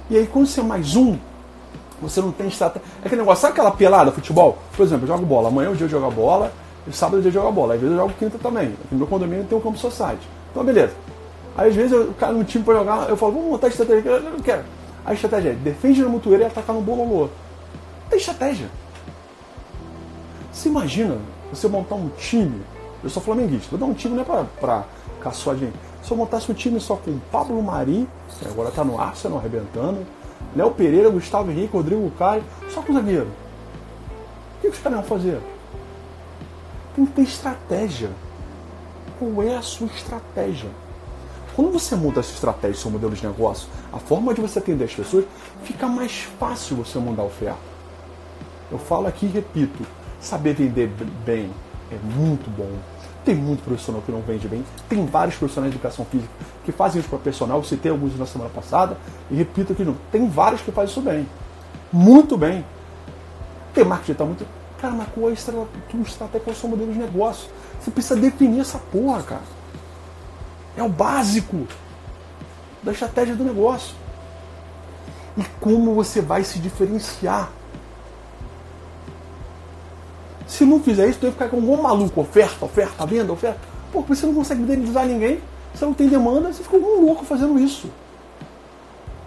[0.10, 1.17] E aí, quando você é mais um,
[2.02, 2.88] você não tem estratégia.
[3.04, 4.58] É aquele negócio, sabe aquela pelada futebol?
[4.76, 5.50] Por exemplo, eu jogo bola.
[5.50, 6.52] Amanhã é o dia de jogar bola,
[6.91, 7.74] sábado é o dia de jogar bola.
[7.74, 8.67] Às vezes eu jogo quinta também.
[8.67, 10.28] Aqui no meu condomínio tem um campo society.
[10.52, 10.93] Então, beleza.
[11.58, 14.10] Aí, às vezes, eu, cara no time para jogar, eu falo, vamos montar estratégia.
[14.10, 14.63] Eu não quero.
[15.06, 17.30] A estratégia é defende na mutueira e atacar no bololô.
[18.10, 18.70] Tem estratégia.
[20.52, 21.17] Você imagina
[21.52, 22.62] você montar um time,
[23.08, 24.86] eu sou flamenguista, vou dar um time não é pra, pra
[25.22, 25.72] caçar de
[26.04, 30.06] Se eu montasse um time só com Pablo Mari, que agora tá no Arsenal arrebentando,
[30.54, 33.28] Léo Pereira, Gustavo Henrique, Rodrigo Caio, só com zagueiro.
[34.58, 35.39] O que os caras vão fazer?
[36.96, 38.10] Tem que ter estratégia.
[39.17, 40.70] Qual é a sua estratégia?
[41.56, 44.84] Quando você muda a sua estratégia, seu modelo de negócio, a forma de você atender
[44.84, 45.26] as pessoas,
[45.63, 47.58] fica mais fácil você mudar a oferta.
[48.70, 49.86] Eu falo aqui e repito,
[50.20, 50.91] saber vender
[51.26, 51.50] bem
[51.91, 52.72] é muito bom.
[53.28, 54.63] Tem muito profissional que não vende bem.
[54.88, 56.32] Tem vários profissionais de educação física
[56.63, 57.62] que fazem isso para personal.
[57.62, 58.98] Citei alguns na semana passada
[59.30, 59.98] e repito aqui, não.
[60.10, 61.28] Tem vários que fazem isso bem.
[61.92, 62.66] Muito bem.
[63.74, 64.48] Tem marketing está muito.
[64.80, 66.40] Cara, mas qual é a estratégia?
[66.40, 67.50] Qual é o seu modelo de negócio?
[67.82, 69.42] Você precisa definir essa porra, cara.
[70.78, 71.68] É o básico
[72.82, 73.94] da estratégia do negócio.
[75.36, 77.50] E como você vai se diferenciar.
[80.48, 82.22] Se não fizer isso, tu vai ficar com um maluco.
[82.22, 83.60] Oferta, oferta, venda, oferta.
[83.92, 85.42] Pô, você não consegue fidelizar ninguém,
[85.74, 87.90] você não tem demanda, você fica um louco fazendo isso.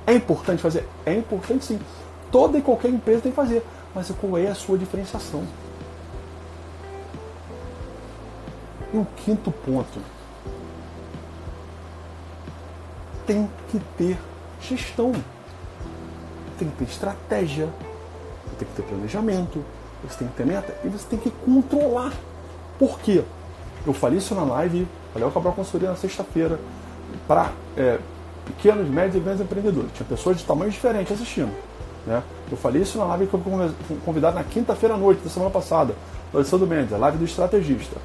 [0.07, 0.89] É importante fazer?
[1.05, 1.79] É importante sim.
[2.33, 3.65] Toda e qualquer empresa tem que fazer.
[3.95, 5.45] Mas qual é a sua diferenciação?
[8.93, 10.01] E o quinto ponto
[13.27, 14.19] tem que ter
[14.61, 15.13] gestão,
[16.59, 17.69] tem que ter estratégia,
[18.59, 19.65] tem que ter planejamento,
[20.09, 22.13] você tem que ter meta e você tem que controlar.
[22.79, 23.23] Por quê?
[23.87, 26.59] Eu falei isso na live, falei ao Cabral Consultoria na sexta-feira,
[27.27, 27.99] para é,
[28.47, 29.91] pequenos, médios e grandes empreendedores.
[29.95, 31.53] Tinha pessoas de tamanhos diferentes assistindo.
[32.07, 32.23] Né?
[32.51, 33.41] Eu falei isso na live que eu
[33.87, 35.95] fui convidado na quinta-feira à noite da semana passada,
[36.33, 37.97] do Alessandro Mendes, a live do estrategista.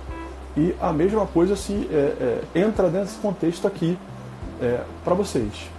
[0.58, 3.97] E a mesma coisa se é, é, entra dentro desse contexto aqui
[4.62, 5.69] é, para vocês.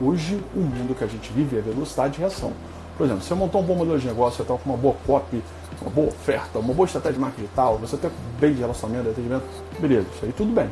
[0.00, 2.52] Hoje, o mundo que a gente vive é velocidade de reação.
[2.98, 5.40] Por exemplo, você montou um bom modelo de negócio, você está com uma boa copy,
[5.80, 9.10] uma boa oferta, uma boa estratégia de marketing digital, você tem bem de relacionamento, de
[9.10, 9.44] atendimento,
[9.78, 10.68] beleza, isso aí tudo bem.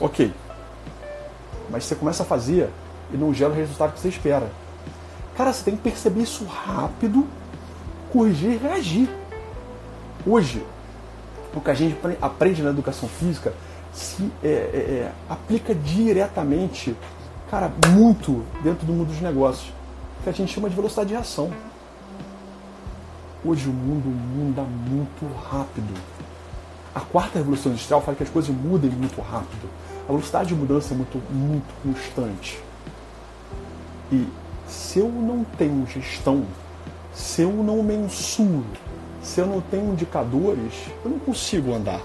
[0.00, 0.32] Ok.
[1.70, 2.68] Mas você começa a fazer
[3.14, 4.50] e não gera o resultado que você espera.
[5.36, 7.24] Cara, você tem que perceber isso rápido,
[8.12, 9.08] corrigir e reagir.
[10.26, 10.66] Hoje,
[11.54, 13.52] o que a gente aprende na educação física
[13.92, 16.96] se é, é, é, aplica diretamente,
[17.48, 19.72] cara, muito dentro do mundo dos negócios,
[20.26, 21.52] que a gente chama de velocidade de reação.
[23.44, 25.94] Hoje o mundo muda muito rápido.
[26.92, 29.70] A quarta revolução industrial fala que as coisas mudem muito rápido.
[30.02, 32.58] A velocidade de mudança é muito, muito constante.
[34.10, 34.26] E
[34.66, 36.44] se eu não tenho gestão,
[37.14, 38.66] se eu não mensuro,
[39.22, 42.00] se eu não tenho indicadores, eu não consigo andar.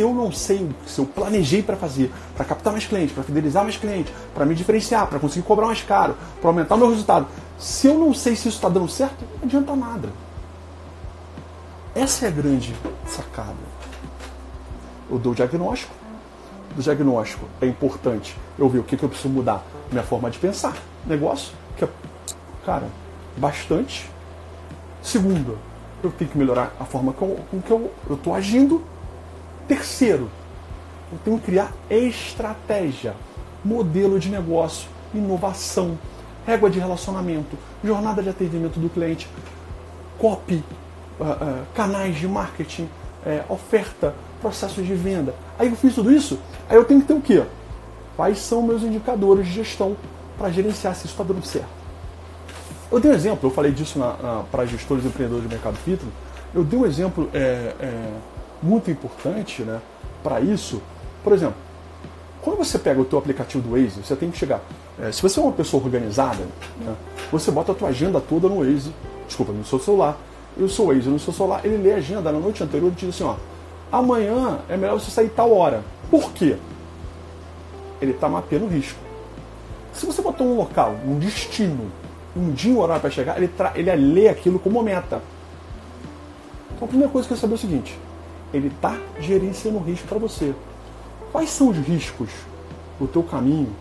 [0.00, 3.64] Se eu não sei, se eu planejei para fazer, para captar mais clientes, para fidelizar
[3.64, 7.26] mais clientes, para me diferenciar, para conseguir cobrar mais caro, para aumentar meu resultado,
[7.58, 10.08] se eu não sei se isso está dando certo, não adianta nada.
[11.94, 12.74] Essa é a grande
[13.06, 13.58] sacada.
[15.10, 15.92] Eu dou o diagnóstico.
[16.74, 19.62] Do diagnóstico é importante eu ver o que, que eu preciso mudar.
[19.92, 20.78] Minha forma de pensar.
[21.04, 21.88] Negócio que é,
[22.64, 22.88] cara,
[23.36, 24.08] bastante.
[25.02, 25.58] Segundo,
[26.02, 28.82] eu tenho que melhorar a forma com que eu estou agindo.
[29.70, 30.28] Terceiro,
[31.12, 33.14] eu tenho que criar estratégia,
[33.64, 35.96] modelo de negócio, inovação,
[36.44, 39.28] régua de relacionamento, jornada de atendimento do cliente,
[40.18, 40.64] copy,
[41.20, 45.36] uh, uh, canais de marketing, uh, oferta, processos de venda.
[45.56, 47.44] Aí eu fiz tudo isso, aí eu tenho que ter o quê?
[48.16, 49.96] Quais são meus indicadores de gestão
[50.36, 51.68] para gerenciar se isso está dando certo?
[52.90, 54.00] Eu dei um exemplo, eu falei disso
[54.50, 56.12] para gestores e empreendedores do mercado fitness,
[56.52, 58.12] eu dei um exemplo é, é,
[58.62, 59.80] muito importante né,
[60.22, 60.82] para isso.
[61.22, 61.56] Por exemplo,
[62.42, 64.60] quando você pega o teu aplicativo do Waze, você tem que chegar.
[64.98, 66.44] É, se você é uma pessoa organizada,
[66.78, 66.94] né,
[67.30, 68.92] você bota a tua agenda toda no Waze,
[69.26, 70.16] desculpa, no seu celular.
[70.56, 72.94] E o seu Waze no seu celular, ele lê a agenda na noite anterior e
[72.94, 73.36] diz assim, ó,
[73.92, 75.82] amanhã é melhor você sair tal hora.
[76.10, 76.56] Por quê?
[78.00, 78.98] Ele está mapeando o risco.
[79.92, 81.90] Se você botou um local, um destino,
[82.36, 85.20] um dia, um horário para chegar, ele, ele lê aquilo como meta.
[86.74, 87.98] Então a primeira coisa que eu saber é o seguinte,
[88.52, 90.54] ele está gerenciando risco para você.
[91.32, 92.30] Quais são os riscos
[92.98, 93.72] do teu caminho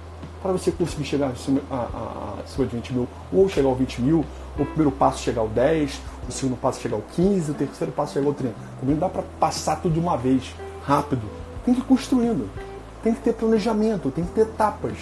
[0.41, 4.01] para você conseguir chegar acima, a, a, acima de 20 mil, ou chegar ao 20
[4.01, 4.25] mil,
[4.57, 8.13] o primeiro passo chegar ao 10, o segundo passo chegar ao 15, o terceiro passo
[8.13, 8.53] chegar ao 30.
[8.79, 10.53] Também não dá para passar tudo de uma vez,
[10.85, 11.23] rápido.
[11.65, 12.49] Tem que ir construindo.
[13.03, 14.97] Tem que ter planejamento, tem que ter etapas.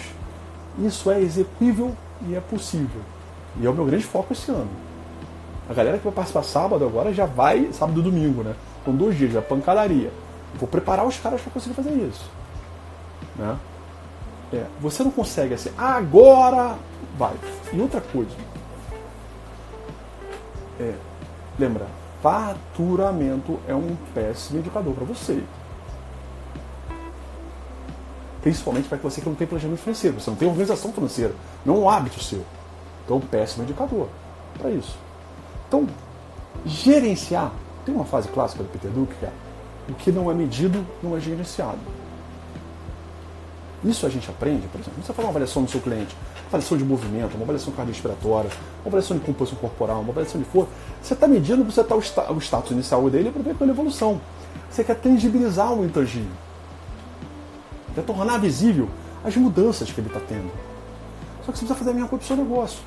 [0.78, 1.94] Isso é execuível
[2.26, 3.00] e é possível.
[3.60, 4.68] E é o meu grande foco esse ano.
[5.68, 8.54] A galera que vai participar sábado agora já vai, sábado e domingo, né?
[8.84, 10.10] Com dois dias, já pancadaria.
[10.54, 12.28] Vou preparar os caras para conseguir fazer isso.
[13.36, 13.56] Né?
[14.52, 16.76] É, você não consegue assim, agora
[17.16, 17.34] vai.
[17.72, 18.34] E outra coisa,
[20.80, 20.94] é,
[21.58, 21.86] lembra,
[22.22, 25.42] faturamento é um péssimo indicador para você.
[28.40, 31.78] Principalmente para você que não tem planejamento financeiro, você não tem organização financeira, não é
[31.78, 32.44] um hábito seu.
[33.04, 34.08] Então, péssimo indicador
[34.56, 34.96] para isso.
[35.66, 35.86] Então,
[36.64, 37.52] gerenciar,
[37.88, 39.30] tem uma fase clássica do Peter Drucker, que é
[39.88, 41.78] o que não é medido não é gerenciado.
[43.82, 46.76] Isso a gente aprende, por exemplo, você fala uma avaliação do seu cliente, uma avaliação
[46.76, 48.50] de movimento, uma avaliação cardiorrespiratória,
[48.82, 50.70] uma avaliação de composição corporal, uma avaliação de força,
[51.00, 51.98] você está medindo você tá o,
[52.34, 54.20] o status inicial dele para ver pela evolução.
[54.70, 56.32] Você quer tangibilizar o intangível.
[57.94, 58.90] Quer tornar visível
[59.24, 60.50] as mudanças que ele está tendo.
[61.46, 62.80] Só que você precisa fazer a mesma coisa para o seu negócio.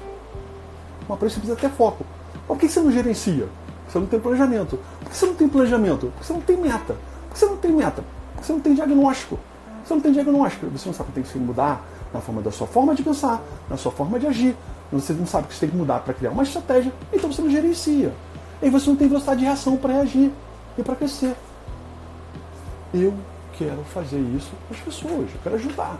[1.08, 2.06] Uma coisa você precisa ter foco.
[2.47, 3.47] Por que você não gerencia?
[3.92, 4.80] Porque você não tem planejamento.
[5.00, 6.08] Por que você não tem planejamento?
[6.08, 6.96] Porque você não tem meta.
[7.28, 8.04] Por que você não tem meta?
[8.34, 9.39] Porque você não tem diagnóstico.
[9.84, 11.84] Você não tem diagnóstico, você não sabe que tem que mudar
[12.14, 14.56] na forma da sua forma de pensar, na sua forma de agir.
[14.92, 17.50] Você não sabe que você tem que mudar para criar uma estratégia, então você não
[17.50, 18.14] gerencia.
[18.62, 20.32] E você não tem velocidade de reação para reagir
[20.78, 21.36] e para crescer.
[22.94, 23.14] Eu
[23.58, 25.98] quero fazer isso com as pessoas, eu quero ajudar.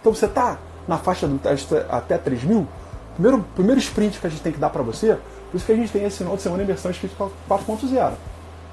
[0.00, 0.58] Então você está
[0.88, 1.40] na faixa do
[1.88, 2.66] até 3 mil,
[3.14, 5.18] primeiro, primeiro sprint que a gente tem que dar para você,
[5.50, 7.16] por isso que a gente tem esse final de semana imersão escrito
[7.48, 8.12] 4.0.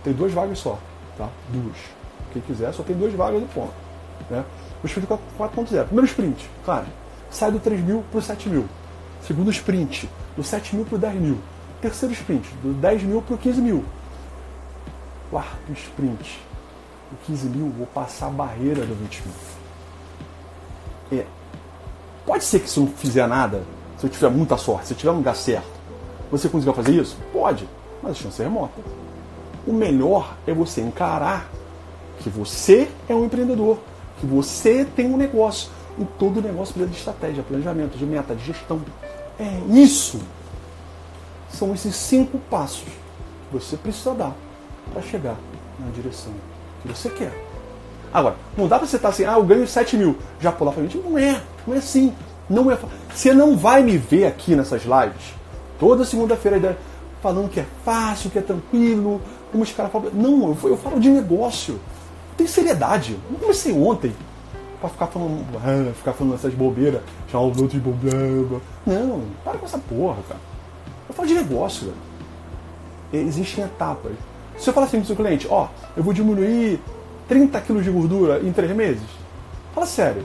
[0.04, 0.78] Tem duas vagas só,
[1.18, 1.30] tá?
[1.50, 1.78] Duas.
[2.32, 3.74] Quem quiser, só tem duas vagas no ponto.
[4.30, 4.44] Né?
[4.84, 5.86] O sprint 4.0.
[5.86, 6.86] Primeiro sprint, claro,
[7.30, 8.66] sai do 3 mil para o 7 mil.
[9.22, 11.38] Segundo sprint, do 7 mil para o 10 mil.
[11.82, 13.86] Terceiro sprint, do 10 mil para o 15 mil.
[15.30, 16.40] Quarto sprint,
[17.12, 21.20] o 15 mil, vou passar a barreira do 20 mil.
[21.20, 21.26] É.
[22.26, 23.64] Pode ser que se eu não fizer nada,
[23.98, 25.73] se eu tiver muita sorte, se eu tiver um lugar certo,
[26.34, 27.16] você consiga fazer isso?
[27.32, 27.70] Pode,
[28.02, 28.82] mas a chance é remota.
[29.68, 31.48] O melhor é você encarar
[32.20, 33.78] que você é um empreendedor,
[34.20, 35.70] que você tem um negócio.
[36.00, 38.82] E todo negócio precisa de estratégia, planejamento, de meta, de gestão.
[39.40, 40.22] É isso.
[41.52, 44.34] São esses cinco passos que você precisa dar
[44.92, 45.36] para chegar
[45.80, 46.34] na direção
[46.82, 47.32] que você quer.
[48.12, 50.82] Agora, não dá para você estar assim, ah, eu ganho 7 mil, já pular para
[50.82, 50.98] gente.
[50.98, 52.12] Não é, não é assim.
[52.50, 52.78] Não é.
[53.14, 55.43] Você não vai me ver aqui nessas lives
[55.84, 56.78] toda segunda-feira
[57.22, 59.22] falando que é fácil, que é tranquilo,
[59.52, 60.10] como os caras falam.
[60.14, 61.78] Não, eu, eu falo de negócio.
[62.38, 63.20] Tem seriedade.
[63.30, 64.14] Não comecei ontem
[64.80, 68.62] para ficar falando, ah, ficar falando essas bobeiras, chamar os outros de boblamba.
[68.86, 70.40] Não, para com essa porra, cara.
[71.10, 71.88] Eu falo de negócio,
[73.12, 73.28] velho.
[73.28, 74.14] Existem etapas.
[74.58, 75.68] Se eu falar assim pro seu cliente, ó,
[75.98, 76.80] eu vou diminuir
[77.28, 79.04] 30 quilos de gordura em 3 meses,
[79.76, 80.24] fala sério.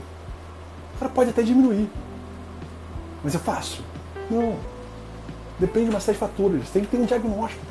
[0.94, 1.90] O cara pode até diminuir.
[3.24, 3.82] Mas é fácil?
[4.30, 4.77] Não.
[5.58, 6.70] Depende de uma série de fatores.
[6.70, 7.64] Tem que ter um diagnóstico.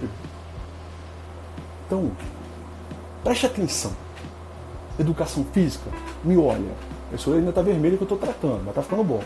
[1.86, 2.12] Então,
[3.24, 3.92] preste atenção.
[5.00, 5.90] Educação física,
[6.24, 6.72] me olha.
[7.14, 9.22] Isso ainda está vermelho que eu estou tratando, mas está ficando bom.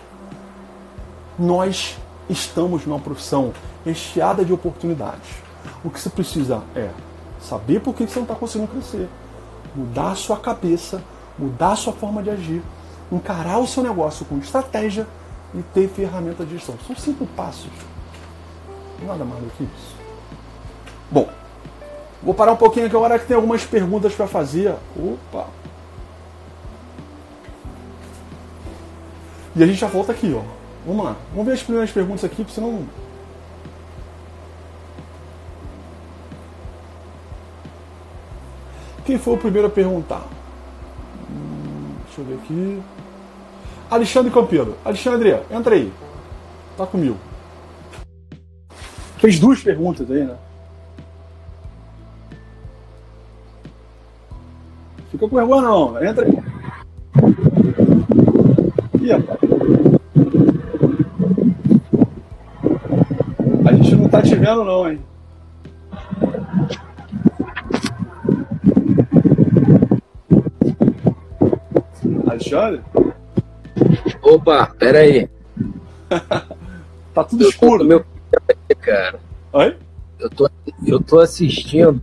[1.40, 1.98] Nós
[2.30, 3.52] estamos numa profissão
[3.84, 5.30] recheada de oportunidades.
[5.84, 6.90] O que você precisa é
[7.40, 9.10] saber por que você não está conseguindo crescer,
[9.76, 11.02] mudar a sua cabeça,
[11.38, 12.62] mudar a sua forma de agir,
[13.12, 15.08] encarar o seu negócio com estratégia
[15.54, 16.76] e ter ferramenta de gestão.
[16.86, 17.72] São cinco passos.
[19.06, 19.96] Nada mais do que isso.
[21.10, 21.28] Bom,
[22.22, 24.76] vou parar um pouquinho aqui agora que tem algumas perguntas para fazer.
[24.96, 25.48] Opa!
[29.56, 30.42] E a gente já volta aqui, ó.
[30.86, 31.16] Vamos lá.
[31.32, 32.86] Vamos ver as primeiras perguntas aqui, porque senão.
[39.06, 40.24] Quem foi o primeiro a perguntar?
[41.30, 42.82] Hum, deixa eu ver aqui.
[43.90, 44.78] Alexandre Campelo.
[44.86, 45.92] Alexandre, entra aí.
[46.78, 47.18] Tá comigo.
[49.22, 50.36] Fez duas perguntas aí, né?
[55.12, 56.34] Fica com vergonha não, entra aí.
[59.00, 59.40] Ih, rapaz.
[63.64, 65.00] A gente não tá te vendo não, hein?
[72.28, 72.82] Alexandre?
[74.24, 75.30] Opa, pera aí.
[77.14, 77.86] tá tudo escuro.
[77.86, 78.11] Meu...
[78.76, 79.20] Cara.
[79.54, 79.76] Oi?
[80.20, 80.50] Eu tô,
[80.86, 82.02] eu tô assistindo,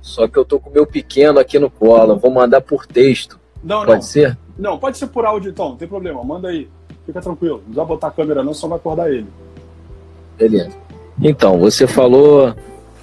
[0.00, 2.18] só que eu tô com o meu pequeno aqui no colo.
[2.18, 3.38] Vou mandar por texto.
[3.62, 4.02] Não, pode não.
[4.02, 4.38] ser?
[4.58, 6.22] Não, pode ser por áudio então, não tem problema.
[6.24, 6.68] Manda aí.
[7.04, 7.56] Fica tranquilo.
[7.56, 9.26] Não precisa botar a câmera não, só vai acordar ele.
[10.36, 10.76] Beleza.
[11.22, 12.54] Então, você falou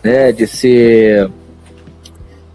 [0.03, 1.29] né, de ser.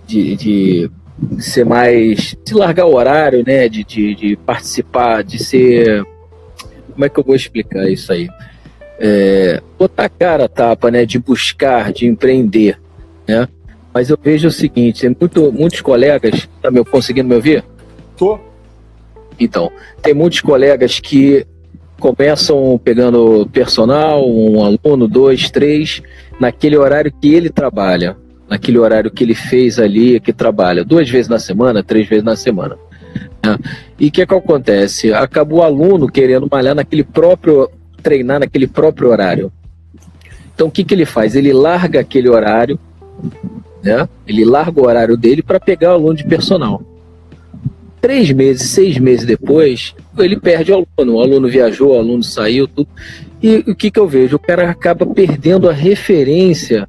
[0.07, 0.91] De, de
[1.39, 2.36] ser mais.
[2.45, 3.68] de largar o horário, né?
[3.68, 6.05] De, de, de, participar, de ser.
[6.93, 8.28] Como é que eu vou explicar isso aí?
[8.99, 11.07] É, botar a cara a tapa, né?
[11.07, 12.78] De buscar, de empreender,
[13.26, 13.49] né?
[13.92, 16.49] Mas eu vejo o seguinte, tem muito, muitos colegas.
[16.61, 17.64] Tá me, conseguindo me ouvir?
[18.16, 18.38] Tô.
[19.38, 19.70] Então,
[20.03, 21.46] tem muitos colegas que
[21.99, 26.03] começam pegando personal, um aluno, dois, três,
[26.40, 28.16] naquele horário que ele trabalha
[28.49, 32.34] naquele horário que ele fez ali, que trabalha duas vezes na semana, três vezes na
[32.34, 32.76] semana.
[33.44, 33.59] Né?
[34.01, 35.12] E o que, é que acontece?
[35.12, 37.70] Acaba o aluno querendo malhar naquele próprio,
[38.09, 39.52] treinar naquele próprio horário.
[40.54, 41.36] Então o que, que ele faz?
[41.36, 42.78] Ele larga aquele horário,
[43.82, 44.09] né?
[44.26, 46.82] ele larga o horário dele para pegar o aluno de personal.
[48.00, 51.18] Três meses, seis meses depois, ele perde o aluno.
[51.18, 52.88] O aluno viajou, o aluno saiu, tudo.
[53.42, 54.36] E o que, que eu vejo?
[54.36, 56.88] O cara acaba perdendo a referência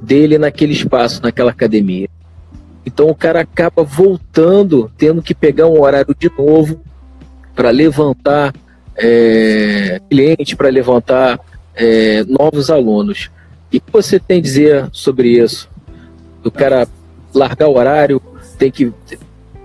[0.00, 2.08] dele naquele espaço, naquela academia.
[2.86, 6.80] Então o cara acaba voltando, tendo que pegar um horário de novo
[7.54, 8.54] para levantar
[8.96, 11.40] é, cliente, para levantar
[11.74, 13.30] é, novos alunos.
[13.72, 15.68] E o que você tem a dizer sobre isso?
[16.44, 16.86] O cara
[17.32, 18.20] largar o horário,
[18.58, 18.92] tem que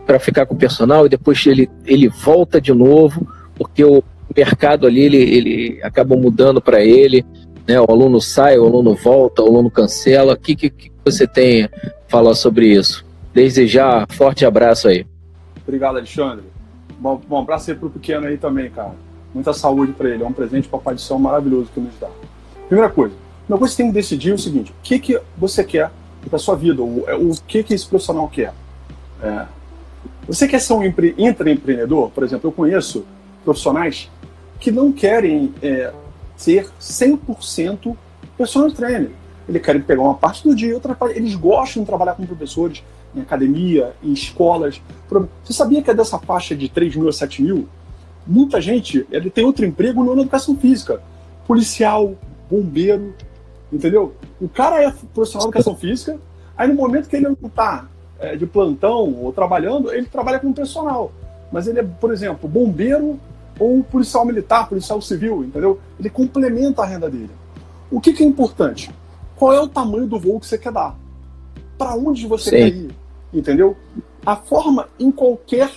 [0.05, 4.03] para ficar com o personal e depois ele, ele volta de novo, porque o
[4.35, 7.23] mercado ali ele, ele acaba mudando para ele
[7.69, 7.79] né?
[7.79, 10.33] O aluno sai, o aluno volta, o aluno cancela.
[10.33, 11.69] O que, que, que você tem a
[12.07, 13.05] falar sobre isso?
[13.31, 15.05] Desde já, forte abraço aí.
[15.61, 16.45] Obrigado, Alexandre.
[16.99, 18.95] Bom, bom abraço aí pro pequeno aí também, cara.
[19.33, 20.23] Muita saúde para ele.
[20.23, 22.09] É um presente Papai do Céu maravilhoso que nos dá.
[22.67, 23.15] Primeira coisa,
[23.47, 25.91] uma coisa que você tem que decidir é o seguinte: o que, que você quer
[26.29, 26.81] para sua vida?
[26.81, 28.53] O, é, o que, que esse profissional quer?
[29.21, 29.45] É,
[30.27, 32.11] você quer ser um empre, intraempreendedor?
[32.11, 33.05] Por exemplo, eu conheço
[33.43, 34.09] profissionais
[34.59, 35.91] que não querem é,
[36.35, 37.95] ser 100%
[38.37, 39.11] personal trainer.
[39.47, 41.17] Eles querem pegar uma parte do dia, outra parte.
[41.17, 42.83] Eles gostam de trabalhar com professores
[43.15, 44.79] em academia, em escolas.
[45.43, 47.67] Você sabia que é dessa faixa de 3 mil a 7 mil?
[48.25, 51.01] Muita gente ele tem outro emprego na educação física.
[51.47, 52.15] Policial,
[52.49, 53.13] bombeiro,
[53.71, 54.13] entendeu?
[54.39, 56.19] O cara é profissional de educação física,
[56.57, 57.87] aí no momento que ele não está
[58.19, 61.11] é, de plantão ou trabalhando, ele trabalha com personal.
[61.51, 63.19] Mas ele é, por exemplo, bombeiro
[63.59, 65.79] ou policial militar, policial civil, entendeu?
[65.99, 67.31] Ele complementa a renda dele.
[67.91, 68.91] O que, que é importante?
[69.35, 70.95] Qual é o tamanho do voo que você quer dar?
[71.77, 72.57] Para onde você Sim.
[72.57, 72.95] quer ir?
[73.33, 73.75] Entendeu?
[74.25, 75.71] A forma em qualquer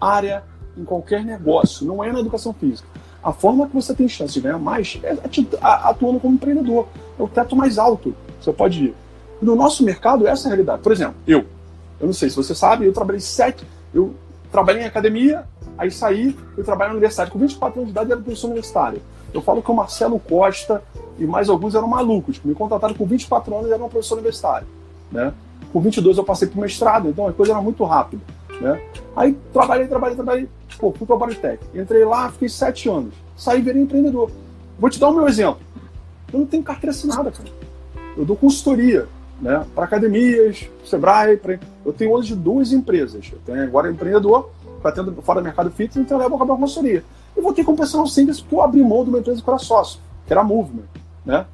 [0.00, 0.44] área,
[0.78, 2.88] em qualquer negócio, não é na educação física.
[3.22, 5.16] A forma que você tem chance de ganhar mais é
[5.60, 6.86] atuando como empreendedor.
[7.18, 8.94] É o teto mais alto você pode ir.
[9.42, 10.82] No nosso mercado, essa é a realidade.
[10.82, 11.44] Por exemplo, eu.
[12.00, 13.64] Eu não sei se você sabe, eu trabalhei sete.
[13.92, 14.14] Eu
[14.50, 15.44] trabalhei em academia,
[15.76, 17.30] aí saí, fui trabalhar na universidade.
[17.30, 19.02] Com 24 anos de idade, era professor universitário.
[19.32, 20.82] Eu falo que o Marcelo Costa
[21.18, 22.40] e mais alguns eram malucos.
[22.44, 24.66] Me contrataram com 24 anos e era um professor universitário.
[25.10, 25.32] Né?
[25.72, 28.22] Com 22 eu passei para o mestrado, então a coisa era muito rápida.
[28.60, 28.80] Né?
[29.14, 30.48] Aí trabalhei, trabalhei, trabalhei.
[30.78, 31.64] Pô, fui para a Baritec.
[31.74, 33.14] Entrei lá, fiquei sete anos.
[33.36, 34.30] Saí virei empreendedor.
[34.78, 35.60] Vou te dar o meu exemplo.
[36.32, 37.48] Eu não tenho carteira assinada, cara.
[38.16, 39.06] Eu dou consultoria
[39.40, 41.36] né, para academias, Sebrae.
[41.36, 41.58] Pra...
[41.84, 43.30] Eu tenho hoje duas empresas.
[43.32, 44.50] Eu tenho agora empreendedor,
[44.80, 47.04] que atendo fora do mercado fitness, então eu levo a consultoria.
[47.36, 50.00] Eu vou com personal simples porque eu abri mão de uma empresa que era sócio,
[50.26, 50.86] que era a Movement.
[51.24, 51.46] Né?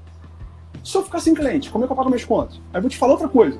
[0.83, 2.57] Se eu ficar sem cliente, como é que eu pago minhas contas?
[2.73, 3.59] Aí eu vou te falar outra coisa.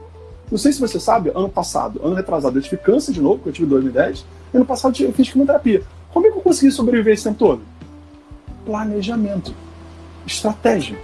[0.51, 3.49] Não sei se você sabe, ano passado, ano retrasado, eu tive câncer de novo, porque
[3.51, 4.25] eu tive 2010.
[4.53, 5.83] Ano passado eu fiz quimioterapia.
[6.13, 7.63] Como é que eu consegui sobreviver esse tempo todo?
[8.65, 9.55] Planejamento,
[10.27, 10.97] estratégia,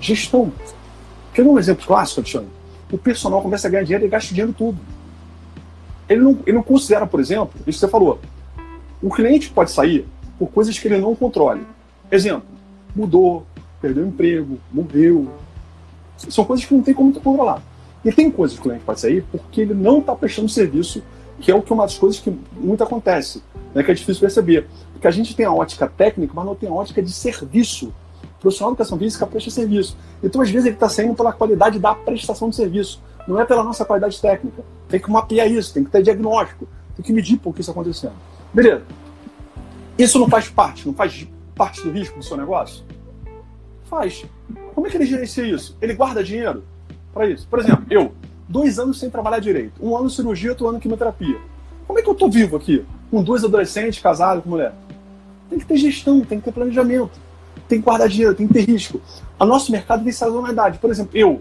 [0.00, 0.52] gestão.
[1.34, 2.48] Quer um exemplo clássico, Alexandre?
[2.90, 4.78] O personal começa a ganhar dinheiro e gasta dinheiro tudo.
[6.08, 8.20] Ele não, ele não considera, por exemplo, isso que você falou.
[9.02, 10.06] O cliente pode sair
[10.38, 11.66] por coisas que ele não controle.
[12.10, 12.48] Exemplo,
[12.94, 13.44] mudou,
[13.80, 15.28] perdeu o emprego, morreu.
[16.16, 17.60] São coisas que não tem como controlar.
[18.06, 21.02] E tem coisas que o cliente pode sair porque ele não está prestando serviço,
[21.40, 23.42] que é o que é uma das coisas que muito acontece,
[23.74, 24.68] né, que é difícil perceber.
[24.92, 27.92] Porque a gente tem a ótica técnica, mas não tem a ótica de serviço.
[28.22, 29.96] O profissional de educação física presta serviço.
[30.22, 33.64] Então, às vezes, ele está saindo pela qualidade da prestação de serviço, não é pela
[33.64, 34.62] nossa qualidade técnica.
[34.88, 37.80] Tem que mapear isso, tem que ter diagnóstico, tem que medir por que isso está
[37.80, 38.14] acontecendo.
[38.54, 38.84] Beleza.
[39.98, 41.26] Isso não faz parte, não faz
[41.56, 42.84] parte do risco do seu negócio?
[43.86, 44.24] Faz.
[44.76, 45.76] Como é que ele gerencia isso?
[45.82, 46.62] Ele guarda dinheiro?
[47.16, 47.48] Para isso.
[47.48, 48.12] Por exemplo, eu,
[48.46, 51.38] dois anos sem trabalhar direito, um ano cirurgia, outro ano quimioterapia.
[51.86, 52.84] Como é que eu tô vivo aqui?
[53.10, 54.74] Com dois adolescentes, casado com mulher?
[55.48, 57.18] Tem que ter gestão, tem que ter planejamento,
[57.66, 59.00] tem que guardar dinheiro, tem que ter risco.
[59.40, 60.78] A nosso mercado tem sazonalidade.
[60.78, 61.40] Por exemplo, eu,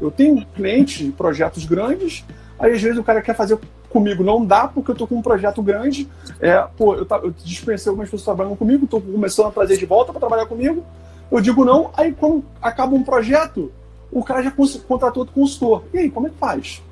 [0.00, 2.24] eu tenho clientes de projetos grandes,
[2.58, 3.56] aí às vezes o cara quer fazer
[3.88, 6.08] comigo, não dá porque eu tô com um projeto grande,
[6.40, 10.12] é, pô, eu, eu dispensei algumas pessoas trabalhando comigo, tô começando a trazer de volta
[10.12, 10.82] para trabalhar comigo,
[11.30, 13.70] eu digo não, aí quando acaba um projeto,
[14.12, 15.84] o cara já contratou outro consultor.
[15.92, 16.82] E aí, como é que faz?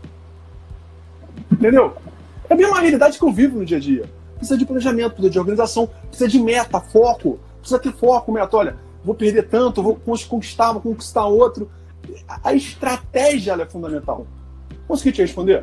[1.53, 1.95] Entendeu?
[2.49, 4.11] É a mesma realidade que eu vivo no dia a dia.
[4.37, 7.39] Precisa de planejamento, precisa de organização, precisa de meta, foco.
[7.61, 8.57] Precisa ter foco, meta.
[8.57, 11.71] Olha, vou perder tanto, vou conquistar, vou conquistar outro.
[12.43, 14.27] A estratégia é fundamental.
[14.89, 15.62] Consegui te responder?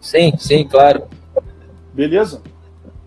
[0.00, 1.08] Sim, sim, claro.
[1.94, 2.42] Beleza?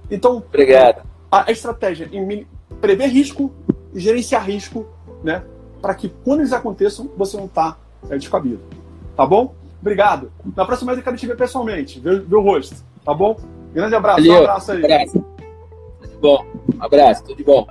[0.10, 1.04] Então, obrigado.
[1.32, 2.46] A, estratégia em
[2.82, 3.54] prever risco,
[3.94, 4.86] gerenciar risco
[5.24, 5.44] né?
[5.82, 7.78] Para que quando eles aconteçam, você não está
[8.10, 8.62] é, descabido.
[9.16, 9.54] Tá bom?
[9.80, 10.32] Obrigado.
[10.56, 12.84] Na próxima vez eu quero te ver pessoalmente, ver, ver o rosto.
[13.04, 13.36] Tá bom?
[13.74, 14.22] Grande abraço.
[14.22, 14.34] Valeu.
[14.34, 14.84] Um abraço aí.
[14.84, 15.26] Abraço.
[16.02, 16.46] Tudo bom.
[16.76, 17.68] Um abraço, tudo de bom.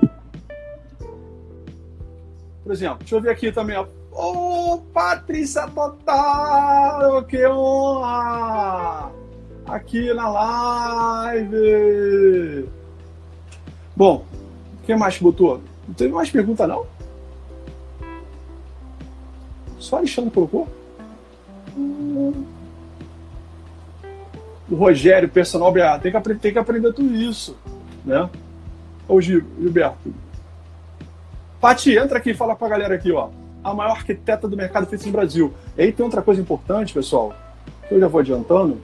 [2.65, 3.87] Por exemplo, deixa eu ver aqui também, ó.
[4.13, 7.25] Ô, oh, Patrícia Total!
[7.25, 9.13] Que honra!
[9.67, 10.29] Aqui na
[11.31, 11.61] live!
[13.97, 14.25] Bom,
[14.85, 15.61] quem mais botou?
[15.87, 16.87] Não teve mais pergunta, não?
[19.81, 20.69] Só Alexandre colocou?
[24.71, 27.57] O Rogério, personal BA, tem que, aprender, tem que aprender tudo isso.
[28.05, 28.29] Né?
[29.09, 30.15] Ô Gilberto.
[31.61, 33.31] Pati, entra aqui e fala pra galera aqui, ó.
[33.65, 35.55] A maior arquiteta do mercado fitness no Brasil.
[35.77, 37.35] E aí tem outra coisa importante, pessoal,
[37.89, 38.81] que eu já vou adiantando.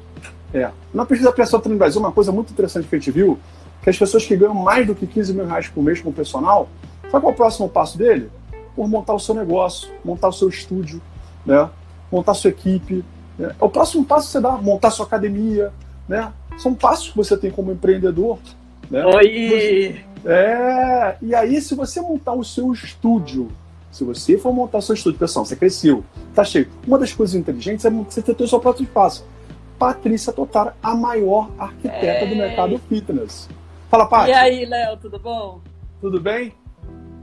[0.52, 3.38] É, na pesquisa pessoal no Brasil, uma coisa muito interessante que a gente viu,
[3.82, 6.12] que as pessoas que ganham mais do que 15 mil reais por mês com o
[6.12, 6.68] personal,
[7.02, 8.30] sabe qual é o próximo passo dele?
[8.76, 11.00] Por montar o seu negócio, montar o seu estúdio,
[11.44, 11.68] né?
[12.12, 13.02] montar a sua equipe.
[13.38, 13.56] Né?
[13.58, 15.72] É o próximo passo que você dá, montar sua academia.
[16.06, 16.30] Né?
[16.58, 18.38] São passos que você tem como empreendedor.
[18.90, 19.04] Né?
[19.04, 20.04] Oi!
[20.24, 23.48] É, e aí, se você montar o seu estúdio,
[23.90, 26.04] se você for montar o seu estúdio, pessoal, você cresceu,
[26.34, 26.68] tá cheio.
[26.86, 29.24] Uma das coisas inteligentes é você ter o seu próprio espaço.
[29.78, 32.26] Patrícia Totar, a maior arquiteta é.
[32.26, 33.48] do mercado fitness.
[33.88, 34.30] Fala, Paty.
[34.30, 35.60] E aí, Léo, tudo bom?
[36.00, 36.52] Tudo bem?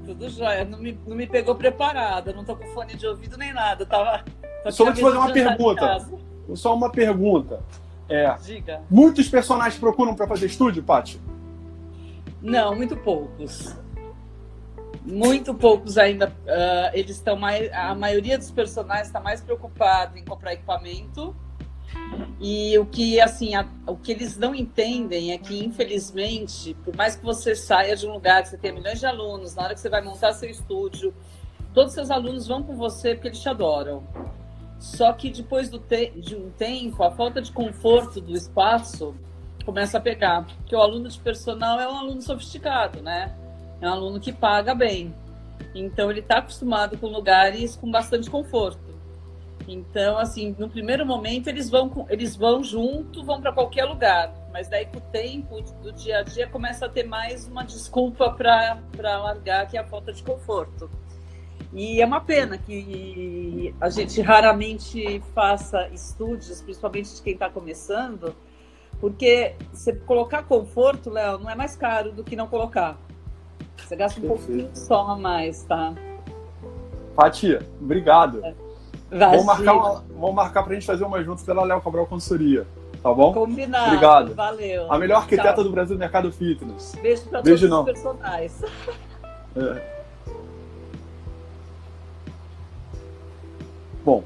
[0.06, 0.66] Tudo jóia.
[0.66, 3.86] Não me, não me pegou preparada, não tô com fone de ouvido nem nada.
[3.86, 4.24] tava,
[4.70, 6.08] Só vou te fazer uma pergunta.
[6.56, 7.62] Só uma pergunta.
[8.10, 8.82] É, Diga.
[8.89, 11.20] Muitos personagens procuram para fazer estúdio, Paty?
[12.41, 13.76] Não, muito poucos.
[15.06, 16.28] Muito poucos ainda.
[16.28, 17.72] Uh, eles estão mais.
[17.74, 21.36] A maioria dos personagens está mais preocupado em comprar equipamento.
[22.39, 27.16] E o que assim, a, o que eles não entendem é que, infelizmente, por mais
[27.16, 29.80] que você saia de um lugar que você tenha milhões de alunos, na hora que
[29.80, 31.14] você vai montar seu estúdio,
[31.74, 34.04] todos os seus alunos vão com você porque eles te adoram.
[34.80, 39.16] Só que depois te de um tempo, a falta de conforto do espaço
[39.66, 40.46] começa a pegar.
[40.46, 43.34] Porque o aluno de personal é um aluno sofisticado, né?
[43.80, 45.16] É um aluno que paga bem.
[45.74, 48.93] Então ele está acostumado com lugares com bastante conforto.
[49.68, 54.34] Então, assim, no primeiro momento eles vão, eles vão junto, vão para qualquer lugar.
[54.51, 58.30] Mas daí com o tempo do dia a dia começa a ter mais uma desculpa
[58.32, 60.89] para largar, que é a falta de conforto.
[61.74, 68.36] E é uma pena que a gente raramente faça estúdios, principalmente de quem está começando,
[68.99, 72.97] porque você colocar conforto, Léo, não é mais caro do que não colocar.
[73.78, 74.47] Você gasta um Perfeito.
[74.47, 75.95] pouquinho só a mais, tá?
[77.16, 78.45] Fatia, obrigado.
[78.45, 78.53] É.
[79.14, 82.66] Vamos marcar, uma, vamos marcar pra gente fazer uma junto pela Léo Cabral Consultoria.
[83.01, 83.34] Tá bom?
[83.34, 83.88] Combinado.
[83.88, 84.34] Obrigado.
[84.34, 84.91] Valeu.
[84.91, 85.64] A melhor arquiteta Tchau.
[85.66, 86.95] do Brasil do mercado fitness.
[87.01, 87.80] Beijo pra Beijo todos não.
[87.82, 88.64] os personagens.
[89.55, 89.93] É.
[94.03, 94.24] Bom,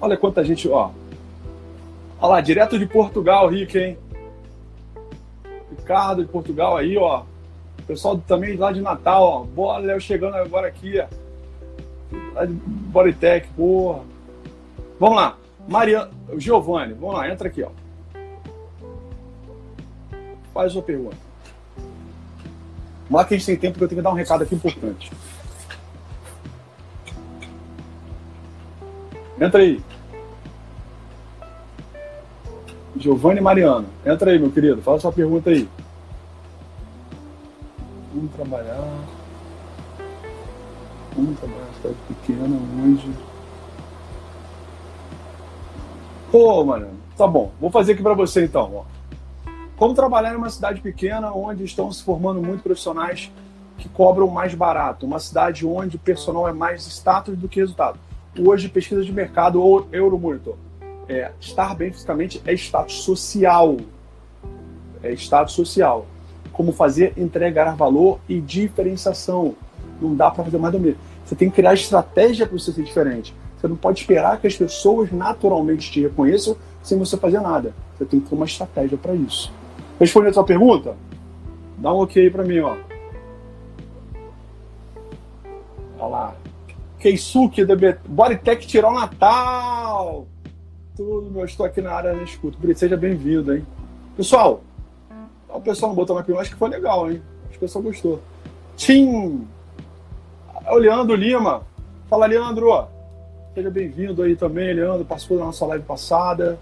[0.00, 0.90] olha quanta gente, ó.
[2.20, 3.98] Olha lá, direto de Portugal, Rick, hein?
[5.76, 7.22] Ricardo de Portugal aí, ó.
[7.84, 9.42] Pessoal também lá de Natal, ó.
[9.42, 11.06] Boa, Léo chegando agora aqui, ó.
[12.88, 14.02] Bodytech, porra.
[14.98, 15.36] Vamos lá.
[15.68, 17.70] Mariana, Giovanni, vamos lá, entra aqui, ó.
[20.54, 21.16] Faz a sua pergunta.
[23.08, 24.54] Vamos lá que a gente tem tempo, porque eu tenho que dar um recado aqui
[24.54, 25.12] importante.
[29.40, 29.80] Entra aí.
[32.96, 33.86] Giovanni Mariano.
[34.04, 34.82] Entra aí, meu querido.
[34.82, 35.68] Fala sua pergunta aí.
[38.12, 39.17] Vamos trabalhar.
[41.18, 43.12] Vamos trabalhar na cidade pequena, onde.
[46.30, 46.90] Pô, mano.
[47.16, 47.50] Tá bom.
[47.60, 48.72] Vou fazer aqui para você então.
[48.76, 48.84] Ó.
[49.76, 53.32] Como trabalhar em uma cidade pequena onde estão se formando muitos profissionais
[53.76, 55.04] que cobram mais barato?
[55.04, 57.98] Uma cidade onde o personal é mais status do que resultado
[58.38, 60.56] hoje pesquisa de mercado ou Euromonitor.
[61.08, 63.76] É, estar bem fisicamente é status social.
[65.02, 66.06] É status social.
[66.52, 69.54] Como fazer entregar valor e diferenciação.
[70.00, 71.00] Não dá para fazer mais do mesmo.
[71.28, 73.34] Você tem que criar estratégia para você ser diferente.
[73.58, 77.74] Você não pode esperar que as pessoas naturalmente te reconheçam sem você fazer nada.
[77.98, 79.52] Você tem que ter uma estratégia para isso.
[80.00, 80.96] Respondendo a sua pergunta?
[81.76, 82.78] Dá um ok para mim, ó.
[85.98, 86.36] Olha lá.
[86.98, 87.62] Keisuke,
[88.08, 90.26] Bodytech tirou Natal.
[90.96, 91.44] Tudo, meu.
[91.44, 92.56] Estou aqui na área da escuta.
[92.74, 93.66] Seja bem-vindo, hein?
[94.16, 94.62] Pessoal,
[95.46, 97.20] o pessoal não botou mais pílula, acho que foi legal, hein?
[97.42, 98.22] Acho que o pessoal gostou.
[98.78, 99.46] Tim!
[100.66, 101.62] O Leandro Lima.
[102.08, 102.86] Fala, Leandro.
[103.54, 105.04] Seja bem-vindo aí também, Leandro.
[105.04, 106.58] Participou da nossa live passada.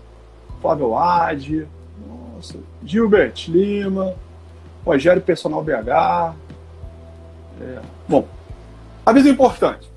[0.61, 1.67] Flávio Ade.
[2.07, 2.59] Nossa.
[2.85, 4.15] Gilbert Lima.
[4.85, 6.35] Rogério Personal BH.
[7.61, 7.81] É.
[8.09, 8.27] Bom,
[9.05, 9.91] aviso importante.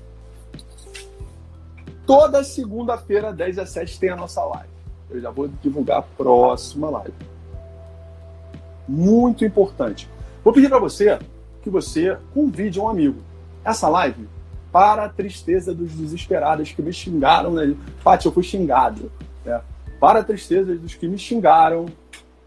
[2.06, 4.68] Toda segunda-feira, 10 às 7, tem a nossa live.
[5.10, 7.14] Eu já vou divulgar a próxima live.
[8.88, 10.08] Muito importante.
[10.42, 11.18] Vou pedir para você
[11.62, 13.20] que você convide um amigo.
[13.64, 14.28] Essa live,
[14.72, 17.74] para a tristeza dos desesperados que me xingaram, né?
[18.02, 19.10] Paty, eu fui xingado.
[19.44, 19.60] Né?
[19.98, 21.86] Para a tristeza dos que me xingaram,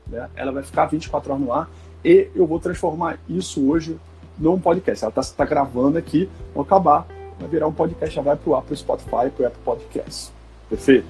[0.07, 0.29] né?
[0.35, 1.69] ela vai ficar 24 horas no ar
[2.03, 3.97] e eu vou transformar isso hoje
[4.37, 5.03] num podcast.
[5.03, 7.07] Ela está tá gravando aqui, vou acabar
[7.39, 10.31] vai virar um podcast, já vai para o Apple Spotify, para o Apple Podcast.
[10.69, 11.07] Perfeito?